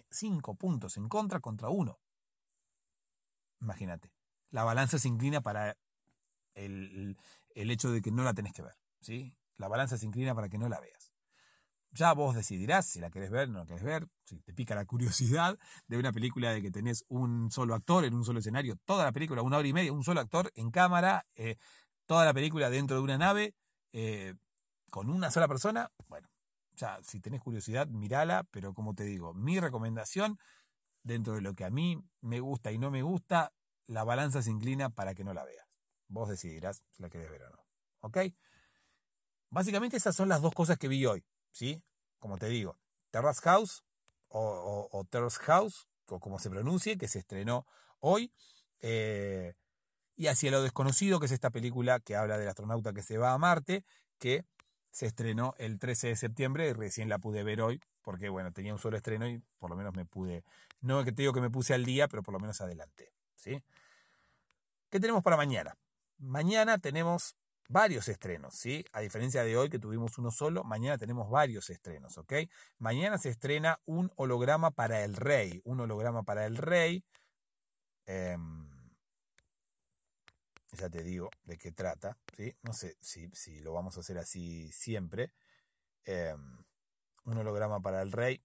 Cinco 0.09 0.55
puntos 0.55 0.97
en 0.97 1.07
contra 1.09 1.39
contra 1.39 1.69
uno. 1.69 1.99
Imagínate. 3.65 4.11
La 4.51 4.63
balanza 4.63 4.99
se 4.99 5.07
inclina 5.07 5.41
para 5.41 5.75
el, 6.53 7.17
el 7.55 7.71
hecho 7.71 7.91
de 7.91 8.01
que 8.01 8.11
no 8.11 8.23
la 8.23 8.35
tenés 8.35 8.53
que 8.53 8.61
ver. 8.61 8.75
¿sí? 8.99 9.35
La 9.57 9.67
balanza 9.67 9.97
se 9.97 10.05
inclina 10.05 10.35
para 10.35 10.49
que 10.49 10.59
no 10.59 10.69
la 10.69 10.79
veas. 10.79 11.13
Ya 11.91 12.13
vos 12.13 12.35
decidirás 12.35 12.85
si 12.85 12.99
la 12.99 13.09
querés 13.09 13.31
ver 13.31 13.49
o 13.49 13.53
no 13.53 13.59
la 13.59 13.65
querés 13.65 13.83
ver, 13.83 14.07
si 14.25 14.37
te 14.41 14.53
pica 14.53 14.75
la 14.75 14.85
curiosidad 14.85 15.57
de 15.87 15.97
una 15.97 16.11
película 16.11 16.51
de 16.51 16.61
que 16.61 16.69
tenés 16.69 17.05
un 17.07 17.49
solo 17.49 17.73
actor 17.73 18.05
en 18.05 18.13
un 18.13 18.23
solo 18.23 18.39
escenario, 18.39 18.75
toda 18.85 19.03
la 19.05 19.11
película, 19.11 19.41
una 19.41 19.57
hora 19.57 19.67
y 19.67 19.73
media, 19.73 19.93
un 19.93 20.03
solo 20.03 20.19
actor 20.19 20.51
en 20.55 20.71
cámara, 20.71 21.25
eh, 21.35 21.55
toda 22.05 22.25
la 22.25 22.33
película 22.33 22.69
dentro 22.69 22.97
de 22.97 23.03
una 23.03 23.17
nave, 23.17 23.55
eh, 23.93 24.35
con 24.91 25.09
una 25.09 25.31
sola 25.31 25.47
persona. 25.47 25.89
Bueno, 26.07 26.29
ya 26.73 26.99
si 27.01 27.19
tenés 27.19 27.41
curiosidad, 27.41 27.87
mirala, 27.87 28.43
pero 28.51 28.73
como 28.73 28.93
te 28.93 29.05
digo, 29.05 29.33
mi 29.33 29.59
recomendación, 29.59 30.37
dentro 31.05 31.35
de 31.35 31.41
lo 31.41 31.53
que 31.53 31.63
a 31.63 31.69
mí 31.69 32.03
me 32.21 32.39
gusta 32.39 32.71
y 32.71 32.79
no 32.79 32.91
me 32.91 33.03
gusta, 33.03 33.53
la 33.85 34.03
balanza 34.03 34.41
se 34.41 34.51
inclina 34.51 34.89
para 34.89 35.13
que 35.13 35.23
no 35.23 35.33
la 35.33 35.45
veas. 35.45 35.67
Vos 36.07 36.27
decidirás 36.27 36.83
si 36.89 37.01
la 37.01 37.09
querés 37.09 37.29
ver 37.29 37.43
o 37.43 37.49
no. 37.51 37.65
¿Ok? 38.01 38.17
Básicamente 39.49 39.97
esas 39.97 40.15
son 40.15 40.29
las 40.29 40.41
dos 40.41 40.53
cosas 40.53 40.77
que 40.77 40.87
vi 40.87 41.05
hoy. 41.05 41.23
¿Sí? 41.51 41.81
Como 42.19 42.37
te 42.37 42.47
digo, 42.47 42.79
Terrace 43.11 43.41
House 43.41 43.83
o, 44.27 45.07
Terrace 45.09 45.39
House, 45.43 45.87
o 46.07 46.19
como 46.19 46.39
se 46.39 46.49
pronuncie, 46.49 46.97
que 46.97 47.07
se 47.07 47.19
estrenó 47.19 47.65
hoy. 47.99 48.33
Eh, 48.81 49.53
y 50.15 50.27
Hacia 50.27 50.51
lo 50.51 50.63
desconocido, 50.63 51.19
que 51.19 51.27
es 51.27 51.31
esta 51.31 51.51
película 51.51 51.99
que 51.99 52.15
habla 52.15 52.37
del 52.37 52.49
astronauta 52.49 52.93
que 52.93 53.03
se 53.03 53.17
va 53.17 53.33
a 53.33 53.37
Marte, 53.37 53.85
que 54.17 54.45
se 54.89 55.05
estrenó 55.05 55.53
el 55.59 55.77
13 55.77 56.07
de 56.07 56.15
septiembre 56.15 56.67
y 56.67 56.73
recién 56.73 57.09
la 57.09 57.19
pude 57.19 57.43
ver 57.43 57.61
hoy, 57.61 57.79
porque 58.05 58.29
bueno, 58.29 58.53
tenía 58.53 58.71
un 58.71 58.79
solo 58.79 58.95
estreno 58.95 59.27
y 59.27 59.41
por 59.57 59.71
lo 59.71 59.75
menos 59.75 59.93
me 59.95 60.05
pude, 60.05 60.45
no 60.79 61.03
que 61.03 61.11
te 61.11 61.23
digo 61.23 61.33
que 61.33 61.41
me 61.41 61.49
puse 61.49 61.73
al 61.73 61.83
día, 61.83 62.07
pero 62.07 62.23
por 62.23 62.33
lo 62.33 62.39
menos 62.39 62.61
adelanté. 62.61 63.11
¿sí? 63.35 63.61
¿Qué 64.89 64.99
tenemos 64.99 65.23
para 65.23 65.35
mañana? 65.35 65.75
Mañana 66.19 66.77
tenemos 66.77 67.35
varios 67.67 68.07
estrenos, 68.07 68.53
¿sí? 68.55 68.85
A 68.93 69.01
diferencia 69.01 69.43
de 69.43 69.57
hoy 69.57 69.69
que 69.69 69.79
tuvimos 69.79 70.17
uno 70.19 70.31
solo, 70.31 70.63
mañana 70.63 70.97
tenemos 70.97 71.29
varios 71.29 71.69
estrenos, 71.71 72.17
¿ok? 72.19 72.33
Mañana 72.77 73.17
se 73.17 73.29
estrena 73.29 73.79
un 73.85 74.11
holograma 74.15 74.71
para 74.71 75.03
el 75.03 75.15
rey, 75.15 75.61
un 75.65 75.79
holograma 75.81 76.23
para 76.23 76.45
el 76.45 76.57
rey. 76.57 77.03
Em, 78.05 78.69
ya 80.73 80.89
te 80.89 81.03
digo 81.03 81.31
de 81.43 81.57
qué 81.57 81.71
trata, 81.71 82.17
¿sí? 82.35 82.55
No 82.61 82.73
sé 82.73 82.97
si, 83.01 83.29
si 83.33 83.61
lo 83.61 83.73
vamos 83.73 83.97
a 83.97 84.01
hacer 84.01 84.19
así 84.19 84.71
siempre. 84.71 85.31
Em, 86.03 86.64
un 87.25 87.37
holograma 87.37 87.79
para 87.81 88.01
el 88.01 88.11
rey. 88.11 88.41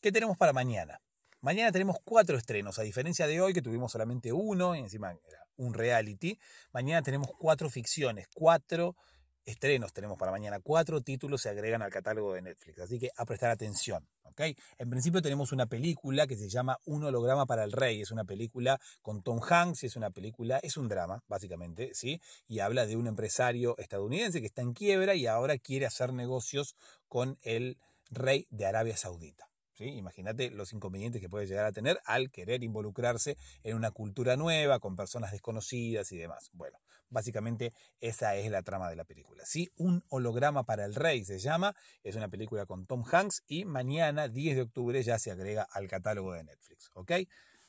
¿Qué 0.00 0.12
tenemos 0.12 0.36
para 0.36 0.52
mañana? 0.52 1.00
Mañana 1.40 1.72
tenemos 1.72 1.96
cuatro 2.04 2.36
estrenos, 2.36 2.78
a 2.78 2.82
diferencia 2.82 3.26
de 3.26 3.40
hoy 3.40 3.52
que 3.52 3.62
tuvimos 3.62 3.90
solamente 3.90 4.32
uno 4.32 4.76
y 4.76 4.80
encima 4.80 5.10
era 5.10 5.46
un 5.56 5.74
reality. 5.74 6.38
Mañana 6.72 7.02
tenemos 7.02 7.30
cuatro 7.38 7.70
ficciones, 7.70 8.28
cuatro 8.34 8.96
estrenos 9.44 9.92
tenemos 9.92 10.18
para 10.18 10.32
mañana, 10.32 10.60
cuatro 10.60 11.00
títulos 11.00 11.42
se 11.42 11.48
agregan 11.48 11.82
al 11.82 11.90
catálogo 11.90 12.34
de 12.34 12.42
Netflix, 12.42 12.78
así 12.80 12.98
que 12.98 13.10
a 13.16 13.24
prestar 13.24 13.50
atención. 13.50 14.06
¿ok? 14.24 14.40
En 14.78 14.90
principio 14.90 15.22
tenemos 15.22 15.52
una 15.52 15.66
película 15.66 16.26
que 16.26 16.36
se 16.36 16.48
llama 16.48 16.78
Un 16.84 17.04
holograma 17.04 17.46
para 17.46 17.64
el 17.64 17.72
rey, 17.72 18.00
es 18.00 18.10
una 18.10 18.24
película 18.24 18.80
con 19.02 19.22
Tom 19.22 19.40
Hanks, 19.42 19.84
es 19.84 19.96
una 19.96 20.10
película, 20.10 20.58
es 20.62 20.76
un 20.76 20.88
drama 20.88 21.22
básicamente, 21.28 21.90
¿sí? 21.94 22.20
y 22.46 22.60
habla 22.60 22.86
de 22.86 22.96
un 22.96 23.06
empresario 23.06 23.76
estadounidense 23.78 24.40
que 24.40 24.46
está 24.46 24.62
en 24.62 24.72
quiebra 24.72 25.14
y 25.14 25.26
ahora 25.26 25.58
quiere 25.58 25.86
hacer 25.86 26.12
negocios 26.12 26.76
con 27.08 27.38
el 27.42 27.76
rey 28.10 28.46
de 28.50 28.66
Arabia 28.66 28.96
Saudita. 28.96 29.51
Imagínate 29.78 30.50
los 30.50 30.72
inconvenientes 30.72 31.20
que 31.20 31.28
puede 31.28 31.46
llegar 31.46 31.64
a 31.64 31.72
tener 31.72 32.00
al 32.04 32.30
querer 32.30 32.62
involucrarse 32.62 33.36
en 33.62 33.76
una 33.76 33.90
cultura 33.90 34.36
nueva, 34.36 34.78
con 34.78 34.96
personas 34.96 35.32
desconocidas 35.32 36.12
y 36.12 36.18
demás. 36.18 36.50
Bueno, 36.52 36.78
básicamente 37.08 37.72
esa 38.00 38.36
es 38.36 38.50
la 38.50 38.62
trama 38.62 38.90
de 38.90 38.96
la 38.96 39.04
película. 39.04 39.44
¿sí? 39.44 39.70
Un 39.76 40.04
holograma 40.08 40.64
para 40.64 40.84
el 40.84 40.94
rey 40.94 41.24
se 41.24 41.38
llama, 41.38 41.74
es 42.02 42.16
una 42.16 42.28
película 42.28 42.66
con 42.66 42.86
Tom 42.86 43.04
Hanks 43.10 43.42
y 43.46 43.64
mañana, 43.64 44.28
10 44.28 44.56
de 44.56 44.62
octubre, 44.62 45.02
ya 45.02 45.18
se 45.18 45.30
agrega 45.30 45.66
al 45.70 45.88
catálogo 45.88 46.32
de 46.32 46.44
Netflix, 46.44 46.90
¿ok? 46.94 47.12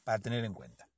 Para 0.04 0.20
tener 0.20 0.44
en 0.46 0.54
cuenta. 0.54 0.90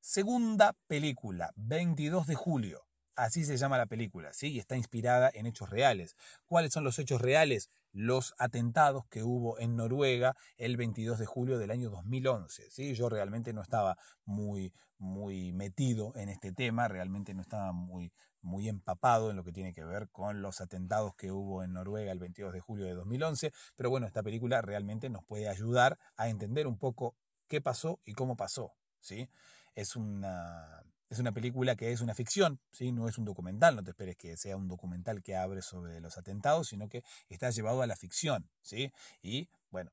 Segunda 0.00 0.74
película, 0.86 1.52
22 1.56 2.26
de 2.26 2.34
julio. 2.34 2.86
Así 3.16 3.44
se 3.44 3.58
llama 3.58 3.76
la 3.76 3.84
película, 3.84 4.32
¿sí? 4.32 4.52
Y 4.52 4.58
está 4.58 4.76
inspirada 4.76 5.30
en 5.34 5.44
hechos 5.44 5.68
reales. 5.68 6.16
¿Cuáles 6.46 6.72
son 6.72 6.84
los 6.84 6.98
hechos 6.98 7.20
reales? 7.20 7.68
Los 7.92 8.34
atentados 8.38 9.06
que 9.06 9.22
hubo 9.22 9.58
en 9.58 9.76
Noruega 9.76 10.36
el 10.56 10.76
22 10.76 11.18
de 11.18 11.26
julio 11.26 11.58
del 11.58 11.70
año 11.70 11.90
2011, 11.90 12.70
¿sí? 12.70 12.94
Yo 12.94 13.08
realmente 13.08 13.52
no 13.52 13.62
estaba 13.62 13.96
muy, 14.24 14.72
muy 14.98 15.52
metido 15.52 16.12
en 16.14 16.28
este 16.28 16.52
tema, 16.52 16.86
realmente 16.88 17.34
no 17.34 17.42
estaba 17.42 17.72
muy, 17.72 18.12
muy 18.42 18.68
empapado 18.68 19.30
en 19.30 19.36
lo 19.36 19.44
que 19.44 19.52
tiene 19.52 19.72
que 19.72 19.84
ver 19.84 20.08
con 20.10 20.42
los 20.42 20.60
atentados 20.60 21.14
que 21.16 21.32
hubo 21.32 21.62
en 21.62 21.72
Noruega 21.72 22.12
el 22.12 22.18
22 22.18 22.52
de 22.52 22.60
julio 22.60 22.86
de 22.86 22.94
2011, 22.94 23.52
pero 23.76 23.90
bueno, 23.90 24.06
esta 24.06 24.22
película 24.22 24.62
realmente 24.62 25.08
nos 25.10 25.24
puede 25.24 25.48
ayudar 25.48 25.98
a 26.16 26.28
entender 26.28 26.66
un 26.66 26.78
poco 26.78 27.16
qué 27.48 27.60
pasó 27.60 28.00
y 28.04 28.12
cómo 28.12 28.36
pasó, 28.36 28.74
¿sí? 29.00 29.28
Es 29.74 29.96
una 29.96 30.82
es 31.10 31.18
una 31.18 31.32
película 31.32 31.74
que 31.74 31.92
es 31.92 32.00
una 32.00 32.14
ficción, 32.14 32.60
¿sí? 32.70 32.92
no 32.92 33.08
es 33.08 33.18
un 33.18 33.24
documental, 33.24 33.74
no 33.74 33.82
te 33.82 33.90
esperes 33.90 34.16
que 34.16 34.36
sea 34.36 34.56
un 34.56 34.68
documental 34.68 35.22
que 35.22 35.34
abre 35.34 35.60
sobre 35.60 36.00
los 36.00 36.16
atentados, 36.16 36.68
sino 36.68 36.88
que 36.88 37.02
está 37.28 37.50
llevado 37.50 37.82
a 37.82 37.86
la 37.88 37.96
ficción. 37.96 38.48
¿sí? 38.62 38.92
Y 39.20 39.48
bueno, 39.70 39.90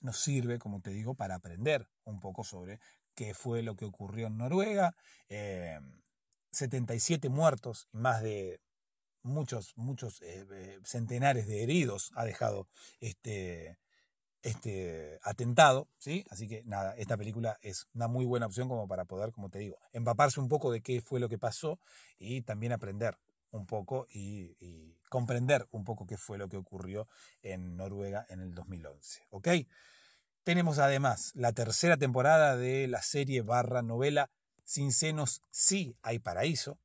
nos 0.00 0.18
sirve, 0.18 0.58
como 0.58 0.80
te 0.80 0.90
digo, 0.90 1.14
para 1.14 1.34
aprender 1.34 1.88
un 2.04 2.20
poco 2.20 2.42
sobre 2.42 2.80
qué 3.14 3.34
fue 3.34 3.62
lo 3.62 3.76
que 3.76 3.84
ocurrió 3.84 4.28
en 4.28 4.38
Noruega. 4.38 4.96
77 6.50 7.26
eh, 7.26 7.30
muertos 7.30 7.88
y 7.92 7.98
más 7.98 8.22
de 8.22 8.60
muchos, 9.22 9.76
muchos 9.76 10.22
eh, 10.22 10.46
eh, 10.50 10.78
centenares 10.84 11.46
de 11.46 11.62
heridos 11.62 12.12
ha 12.14 12.24
dejado 12.24 12.68
este, 13.00 13.78
este 14.44 15.18
atentado, 15.22 15.88
¿sí? 15.98 16.24
Así 16.30 16.46
que 16.46 16.62
nada, 16.64 16.94
esta 16.96 17.16
película 17.16 17.58
es 17.62 17.86
una 17.94 18.08
muy 18.08 18.26
buena 18.26 18.46
opción 18.46 18.68
como 18.68 18.86
para 18.86 19.06
poder, 19.06 19.32
como 19.32 19.48
te 19.48 19.58
digo, 19.58 19.78
empaparse 19.92 20.38
un 20.38 20.48
poco 20.48 20.70
de 20.70 20.82
qué 20.82 21.00
fue 21.00 21.18
lo 21.18 21.28
que 21.28 21.38
pasó 21.38 21.80
y 22.18 22.42
también 22.42 22.72
aprender 22.72 23.18
un 23.50 23.66
poco 23.66 24.06
y, 24.10 24.94
comprender 25.08 25.66
un 25.70 25.84
poco 25.84 26.06
qué 26.06 26.16
fue 26.16 26.38
lo 26.38 26.48
que 26.48 26.56
ocurrió 26.56 27.08
en 27.40 27.76
Noruega 27.76 28.26
en 28.28 28.40
el 28.40 28.52
2011, 28.52 29.22
¿ok? 29.30 29.48
Tenemos 30.42 30.78
además 30.78 31.30
la 31.34 31.52
tercera 31.52 31.96
temporada 31.96 32.56
de 32.56 32.88
la 32.88 33.00
serie 33.00 33.42
barra 33.42 33.80
novela 33.80 34.30
Sin 34.64 34.92
senos 34.92 35.42
sí 35.50 35.96
hay 36.02 36.18
paraíso. 36.18 36.78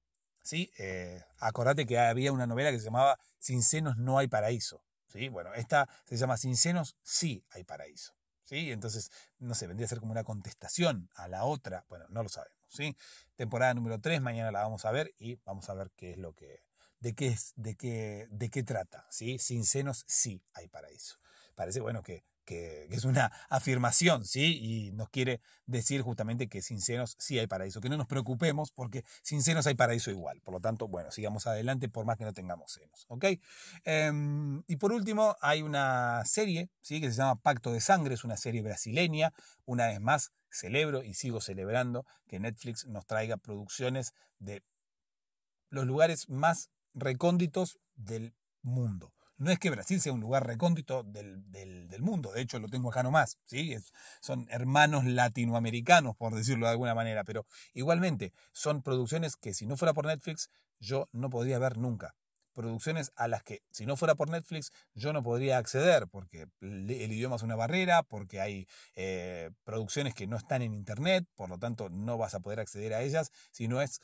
¿sí? 0.43 0.71
Eh, 0.77 1.21
acordate 1.39 1.85
que 1.85 1.97
había 1.97 2.31
una 2.31 2.47
novela 2.47 2.71
que 2.71 2.79
se 2.79 2.85
llamaba 2.85 3.19
Sin 3.39 3.63
senos 3.63 3.97
no 3.97 4.17
hay 4.17 4.27
paraíso. 4.27 4.81
¿Sí? 5.09 5.27
Bueno, 5.29 5.53
esta 5.53 5.89
se 6.05 6.17
llama 6.17 6.37
Sin 6.37 6.55
senos 6.55 6.95
sí 7.03 7.43
hay 7.49 7.63
paraíso. 7.63 8.13
¿sí? 8.43 8.71
Entonces, 8.71 9.11
no 9.37 9.53
sé, 9.53 9.67
vendría 9.67 9.85
a 9.85 9.89
ser 9.89 9.99
como 9.99 10.11
una 10.11 10.23
contestación 10.23 11.09
a 11.15 11.27
la 11.27 11.43
otra. 11.43 11.85
Bueno, 11.89 12.05
no 12.09 12.23
lo 12.23 12.29
sabemos. 12.29 12.57
¿sí? 12.67 12.95
Temporada 13.35 13.73
número 13.73 13.99
3, 13.99 14.21
mañana 14.21 14.51
la 14.51 14.61
vamos 14.61 14.85
a 14.85 14.91
ver 14.91 15.13
y 15.19 15.35
vamos 15.45 15.69
a 15.69 15.73
ver 15.73 15.91
qué 15.95 16.11
es 16.11 16.17
lo 16.17 16.33
que, 16.33 16.63
de 16.99 17.13
qué 17.13 17.27
es, 17.27 17.53
de 17.55 17.75
qué, 17.75 18.27
de 18.31 18.49
qué 18.49 18.63
trata, 18.63 19.07
¿sí? 19.09 19.39
Sin 19.39 19.65
senos 19.65 20.03
sí 20.07 20.43
hay 20.53 20.67
paraíso. 20.67 21.17
Parece 21.55 21.79
bueno 21.79 22.03
que 22.03 22.25
que, 22.49 22.87
es 22.89 23.05
una 23.05 23.31
afirmación, 23.49 24.25
¿sí? 24.25 24.57
Y 24.59 24.91
nos 24.93 25.09
quiere 25.09 25.39
decir 25.67 26.01
justamente 26.01 26.47
que 26.47 26.63
sin 26.63 26.81
senos 26.81 27.15
sí 27.19 27.37
hay 27.37 27.45
paraíso, 27.45 27.79
que 27.79 27.89
no 27.89 27.97
nos 27.97 28.07
preocupemos 28.07 28.71
porque 28.71 29.05
sin 29.21 29.43
senos 29.43 29.67
hay 29.67 29.75
paraíso 29.75 30.09
igual. 30.09 30.41
Por 30.41 30.55
lo 30.55 30.59
tanto, 30.59 30.87
bueno, 30.87 31.11
sigamos 31.11 31.45
adelante 31.45 31.89
por 31.89 32.05
más 32.05 32.17
que 32.17 32.25
no 32.25 32.33
tengamos 32.33 32.71
senos, 32.71 33.05
¿ok? 33.07 33.25
Em, 33.83 34.63
y 34.65 34.77
por 34.77 34.91
último, 34.91 35.37
hay 35.41 35.61
una 35.61 36.23
serie, 36.25 36.71
¿sí? 36.81 36.99
Que 36.99 37.11
se 37.11 37.17
llama 37.17 37.35
Pacto 37.35 37.71
de 37.71 37.81
Sangre, 37.81 38.15
es 38.15 38.23
una 38.23 38.35
serie 38.35 38.63
brasileña, 38.63 39.31
una 39.65 39.85
vez 39.87 40.01
más 40.01 40.31
celebro 40.49 41.03
y 41.03 41.13
sigo 41.13 41.41
celebrando 41.41 42.07
que 42.27 42.39
Netflix 42.39 42.87
nos 42.87 43.05
traiga 43.05 43.37
producciones 43.37 44.13
de 44.39 44.63
los 45.69 45.85
lugares 45.85 46.29
más 46.29 46.71
recónditos 46.95 47.77
del 47.95 48.33
mundo. 48.63 49.13
No 49.39 49.51
es 49.51 49.57
que 49.57 49.69
Brasil 49.69 50.01
sea 50.01 50.11
un 50.11 50.19
lugar 50.19 50.45
recóndito 50.45 51.01
del, 51.03 51.41
mundo, 52.01 52.33
de 52.33 52.41
hecho 52.41 52.59
lo 52.59 52.67
tengo 52.67 52.89
acá 52.89 53.03
nomás, 53.03 53.37
¿sí? 53.45 53.73
son 54.19 54.47
hermanos 54.49 55.05
latinoamericanos, 55.05 56.17
por 56.17 56.35
decirlo 56.35 56.65
de 56.65 56.73
alguna 56.73 56.93
manera, 56.93 57.23
pero 57.23 57.45
igualmente 57.73 58.33
son 58.51 58.81
producciones 58.81 59.37
que 59.37 59.53
si 59.53 59.65
no 59.65 59.77
fuera 59.77 59.93
por 59.93 60.05
Netflix 60.05 60.49
yo 60.79 61.07
no 61.13 61.29
podría 61.29 61.57
ver 61.57 61.77
nunca. 61.77 62.15
Producciones 62.53 63.13
a 63.15 63.29
las 63.29 63.43
que 63.43 63.61
si 63.71 63.85
no 63.85 63.95
fuera 63.95 64.15
por 64.15 64.29
Netflix 64.29 64.71
yo 64.93 65.13
no 65.13 65.23
podría 65.23 65.57
acceder 65.57 66.07
porque 66.07 66.47
el 66.59 66.89
idioma 66.89 67.37
es 67.37 67.43
una 67.43 67.55
barrera, 67.55 68.03
porque 68.03 68.41
hay 68.41 68.67
eh, 68.95 69.51
producciones 69.63 70.13
que 70.15 70.27
no 70.27 70.35
están 70.35 70.63
en 70.63 70.73
Internet, 70.73 71.25
por 71.35 71.47
lo 71.47 71.57
tanto 71.57 71.89
no 71.89 72.17
vas 72.17 72.33
a 72.33 72.41
poder 72.41 72.59
acceder 72.59 72.93
a 72.93 73.03
ellas 73.03 73.31
si 73.51 73.69
no 73.69 73.81
es 73.81 74.01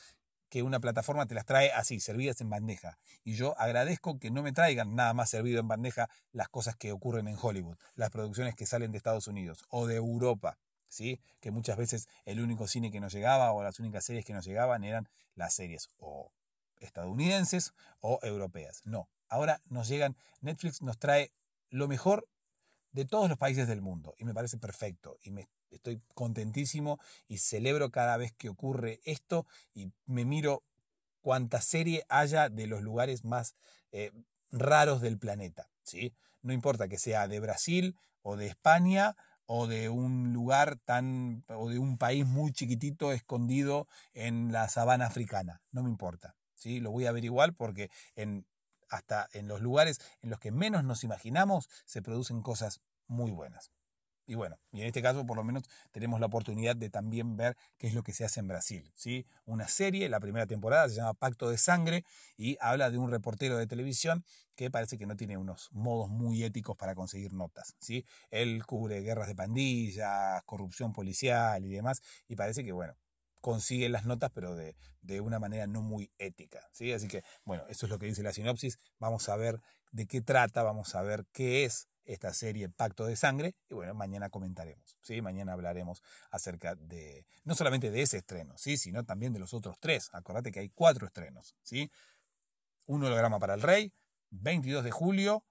que 0.56 0.64
una 0.64 0.80
plataforma 0.80 1.26
te 1.26 1.36
las 1.36 1.44
trae 1.44 1.74
así, 1.74 2.00
servidas 2.00 2.40
en 2.40 2.50
bandeja. 2.50 2.98
Y 3.26 3.36
yo 3.36 3.60
agradezco 3.60 4.20
que 4.20 4.32
no 4.32 4.42
me 4.42 4.54
traigan 4.54 4.96
nada 4.96 5.14
más 5.14 5.30
servido 5.30 5.60
en 5.60 5.68
bandeja 5.68 6.10
las 6.32 6.48
cosas 6.48 6.78
que 6.78 6.94
ocurren 6.94 7.28
en 7.28 7.36
Hollywood, 7.38 7.76
las 7.96 8.10
producciones 8.10 8.56
que 8.56 8.66
salen 8.66 8.94
de 8.94 8.98
Estados 8.98 9.28
Unidos 9.28 9.66
o 9.68 9.86
de 9.86 9.98
Europa. 9.98 10.58
¿Sí? 10.88 11.20
que 11.42 11.52
muchas 11.52 11.76
veces 11.76 12.08
el 12.24 12.40
único 12.40 12.70
cine 12.70 12.90
que 12.90 13.02
nos 13.02 13.12
llegaba 13.12 13.52
o 13.52 13.64
las 13.64 13.82
únicas 13.82 14.06
series 14.06 14.24
que 14.24 14.32
nos 14.32 14.46
llegaban 14.46 14.86
eran 14.86 15.10
las 15.34 15.54
series 15.54 15.90
o 15.98 16.32
estadounidenses 16.80 17.74
o 18.00 18.20
europeas. 18.24 18.82
No, 18.86 19.10
ahora 19.28 19.62
nos 19.66 19.90
llegan, 19.90 20.16
Netflix 20.40 20.82
nos 20.82 20.98
trae 20.98 21.34
lo 21.70 21.90
mejor 21.90 22.30
de 22.96 23.04
todos 23.04 23.28
los 23.28 23.38
países 23.38 23.68
del 23.68 23.82
mundo 23.82 24.16
y 24.18 24.24
me 24.24 24.34
parece 24.34 24.58
perfecto 24.58 25.18
y 25.22 25.32
me 25.32 25.50
estoy 25.70 26.02
contentísimo 26.14 26.98
y 27.28 27.40
celebro 27.40 27.92
cada 27.92 28.16
vez 28.16 28.32
que 28.32 28.48
ocurre 28.48 29.02
esto 29.04 29.46
y 29.74 29.92
me 30.06 30.24
miro 30.24 30.64
cuánta 31.20 31.60
serie 31.60 32.06
haya 32.08 32.48
de 32.48 32.68
los 32.68 32.82
lugares 32.82 33.26
más 33.26 33.58
eh, 33.92 34.14
raros 34.50 35.02
del 35.02 35.20
planeta. 35.20 35.70
¿sí? 35.84 36.16
No 36.42 36.54
importa 36.54 36.88
que 36.88 36.98
sea 36.98 37.28
de 37.28 37.42
Brasil 37.42 37.98
o 38.22 38.38
de 38.38 38.48
España 38.48 39.18
o 39.46 39.68
de 39.68 39.90
un 39.90 40.32
lugar 40.32 40.78
tan 40.78 41.44
o 41.50 41.70
de 41.70 41.80
un 41.80 41.98
país 41.98 42.26
muy 42.26 42.54
chiquitito 42.54 43.12
escondido 43.12 43.90
en 44.14 44.54
la 44.54 44.70
sabana 44.70 45.08
africana, 45.08 45.62
no 45.72 45.84
me 45.84 45.90
importa. 45.90 46.38
¿sí? 46.54 46.80
Lo 46.80 46.92
voy 46.92 47.08
a 47.08 47.10
averiguar 47.10 47.54
porque 47.54 47.90
en, 48.16 48.46
hasta 48.90 49.28
en 49.34 49.48
los 49.48 49.62
lugares 49.62 50.00
en 50.22 50.30
los 50.30 50.40
que 50.40 50.52
menos 50.52 50.84
nos 50.84 51.04
imaginamos 51.04 51.70
se 51.86 52.02
producen 52.02 52.42
cosas 52.42 52.82
muy 53.08 53.32
buenas. 53.32 53.72
Y 54.28 54.34
bueno, 54.34 54.58
y 54.72 54.82
en 54.82 54.88
este 54.88 55.04
caso 55.04 55.26
por 55.26 55.38
lo 55.38 55.44
menos 55.44 55.64
tenemos 55.92 56.20
la 56.20 56.26
oportunidad 56.26 56.76
de 56.76 56.90
también 56.90 57.38
ver 57.38 57.56
qué 57.78 57.88
es 57.88 57.94
lo 57.94 58.02
que 58.02 58.12
se 58.12 58.26
hace 58.26 58.40
en 58.40 58.48
Brasil. 58.48 58.92
¿sí? 58.96 59.28
Una 59.46 59.68
serie, 59.68 60.10
la 60.10 60.20
primera 60.20 60.48
temporada 60.48 60.90
se 60.90 60.96
llama 60.96 61.14
Pacto 61.14 61.50
de 61.50 61.60
Sangre 61.60 62.04
y 62.36 62.58
habla 62.60 62.90
de 62.90 62.98
un 62.98 63.12
reportero 63.12 63.58
de 63.58 63.68
televisión 63.68 64.26
que 64.56 64.72
parece 64.72 64.98
que 64.98 65.06
no 65.06 65.16
tiene 65.16 65.38
unos 65.38 65.70
modos 65.72 66.10
muy 66.10 66.44
éticos 66.44 66.76
para 66.76 66.96
conseguir 66.96 67.34
notas. 67.34 67.76
¿sí? 67.80 68.06
Él 68.32 68.66
cubre 68.66 69.02
guerras 69.02 69.28
de 69.28 69.36
pandillas, 69.36 70.42
corrupción 70.46 70.92
policial 70.92 71.64
y 71.64 71.70
demás, 71.70 72.02
y 72.28 72.36
parece 72.36 72.64
que, 72.64 72.72
bueno, 72.72 72.96
consigue 73.46 73.90
las 73.90 74.06
notas, 74.06 74.32
pero 74.34 74.56
de, 74.56 74.76
de, 75.04 75.22
una 75.22 75.38
manera 75.38 75.68
no 75.68 75.84
muy 75.84 76.12
ética. 76.18 76.68
¿sí? 76.72 76.92
Así 76.94 77.08
que, 77.08 77.24
bueno, 77.44 77.64
eso 77.70 77.86
es 77.86 77.92
lo 77.92 78.00
que 78.00 78.08
dice 78.08 78.24
la 78.24 78.34
sinopsis. 78.34 78.80
Vamos 78.98 79.30
a 79.30 79.36
ver 79.36 79.62
de 79.92 80.08
qué 80.08 80.20
trata, 80.20 80.64
vamos 80.64 80.96
a 80.96 81.04
ver 81.04 81.28
qué 81.32 81.64
es 81.64 81.88
esta 82.06 82.34
serie 82.34 82.70
Pacto 82.70 83.06
de 83.06 83.16
Sangre. 83.16 83.54
Y 83.70 83.76
bueno, 83.76 83.94
mañana 83.94 84.32
comentaremos, 84.32 84.98
¿sí? 85.04 85.22
Mañana 85.22 85.54
hablaremos 85.54 86.02
acerca 86.32 86.74
de, 86.74 87.28
no 87.44 87.54
solamente 87.54 87.92
de 87.92 88.02
ese 88.02 88.18
estreno, 88.18 88.58
¿sí? 88.58 88.78
Sino 88.78 89.04
también 89.04 89.32
de 89.32 89.38
los 89.38 89.54
otros 89.54 89.78
tres. 89.80 90.10
Acordate 90.12 90.52
que 90.52 90.62
hay 90.62 90.70
cuatro 90.70 91.06
estrenos, 91.06 91.56
¿sí? 91.62 91.92
Un 92.88 93.04
holograma 93.04 93.38
para 93.38 93.54
el 93.54 93.62
rey, 93.62 93.94
22 94.32 94.84
de 94.84 94.90
julio, 94.90 95.46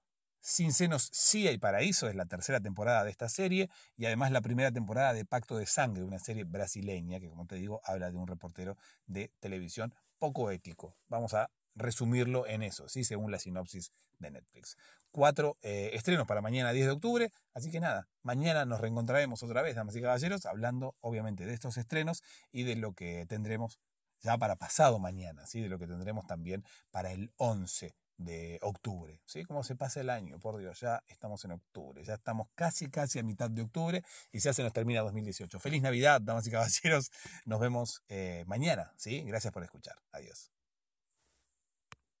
Sin 0.47 0.73
senos 0.73 1.09
sí 1.11 1.47
hay 1.47 1.57
paraíso, 1.57 2.07
es 2.07 2.13
la 2.13 2.27
tercera 2.27 2.59
temporada 2.59 3.03
de 3.03 3.09
esta 3.09 3.29
serie, 3.29 3.67
y 3.97 4.05
además 4.05 4.31
la 4.31 4.41
primera 4.41 4.71
temporada 4.71 5.11
de 5.11 5.25
Pacto 5.25 5.57
de 5.57 5.65
Sangre, 5.65 6.03
una 6.03 6.19
serie 6.19 6.43
brasileña 6.43 7.19
que, 7.19 7.31
como 7.31 7.47
te 7.47 7.55
digo, 7.55 7.81
habla 7.83 8.11
de 8.11 8.17
un 8.17 8.27
reportero 8.27 8.77
de 9.07 9.31
televisión 9.39 9.95
poco 10.19 10.51
ético. 10.51 10.95
Vamos 11.07 11.33
a 11.33 11.49
resumirlo 11.73 12.45
en 12.45 12.61
eso, 12.61 12.87
¿sí? 12.87 13.03
según 13.03 13.31
la 13.31 13.39
sinopsis 13.39 13.91
de 14.19 14.29
Netflix. 14.29 14.77
Cuatro 15.09 15.57
eh, 15.63 15.89
estrenos 15.93 16.27
para 16.27 16.41
mañana 16.41 16.73
10 16.73 16.85
de 16.85 16.91
octubre, 16.91 17.31
así 17.55 17.71
que 17.71 17.79
nada, 17.79 18.07
mañana 18.21 18.65
nos 18.65 18.79
reencontraremos 18.79 19.41
otra 19.41 19.63
vez, 19.63 19.75
damas 19.75 19.95
y 19.95 20.01
caballeros, 20.03 20.45
hablando 20.45 20.95
obviamente 21.01 21.47
de 21.47 21.55
estos 21.55 21.75
estrenos 21.77 22.21
y 22.51 22.65
de 22.65 22.75
lo 22.75 22.93
que 22.93 23.25
tendremos 23.25 23.79
ya 24.21 24.37
para 24.37 24.57
pasado 24.57 24.99
mañana, 24.99 25.47
¿sí? 25.47 25.59
de 25.61 25.69
lo 25.69 25.79
que 25.79 25.87
tendremos 25.87 26.27
también 26.27 26.63
para 26.91 27.11
el 27.11 27.33
11 27.37 27.95
de 28.17 28.59
octubre, 28.61 29.19
¿sí? 29.25 29.43
Cómo 29.43 29.63
se 29.63 29.75
pasa 29.75 30.01
el 30.01 30.09
año, 30.09 30.39
por 30.39 30.57
Dios, 30.57 30.79
ya 30.79 31.03
estamos 31.07 31.43
en 31.45 31.51
octubre, 31.51 32.03
ya 32.03 32.15
estamos 32.15 32.47
casi, 32.55 32.89
casi 32.89 33.19
a 33.19 33.23
mitad 33.23 33.49
de 33.49 33.61
octubre 33.63 34.03
y 34.31 34.39
ya 34.39 34.53
se 34.53 34.63
nos 34.63 34.73
termina 34.73 35.01
2018. 35.01 35.59
Feliz 35.59 35.81
Navidad, 35.81 36.21
damas 36.21 36.47
y 36.47 36.51
caballeros, 36.51 37.11
nos 37.45 37.59
vemos 37.59 38.03
eh, 38.07 38.43
mañana, 38.47 38.93
¿sí? 38.97 39.21
Gracias 39.23 39.51
por 39.53 39.63
escuchar, 39.63 39.95
adiós. 40.11 40.54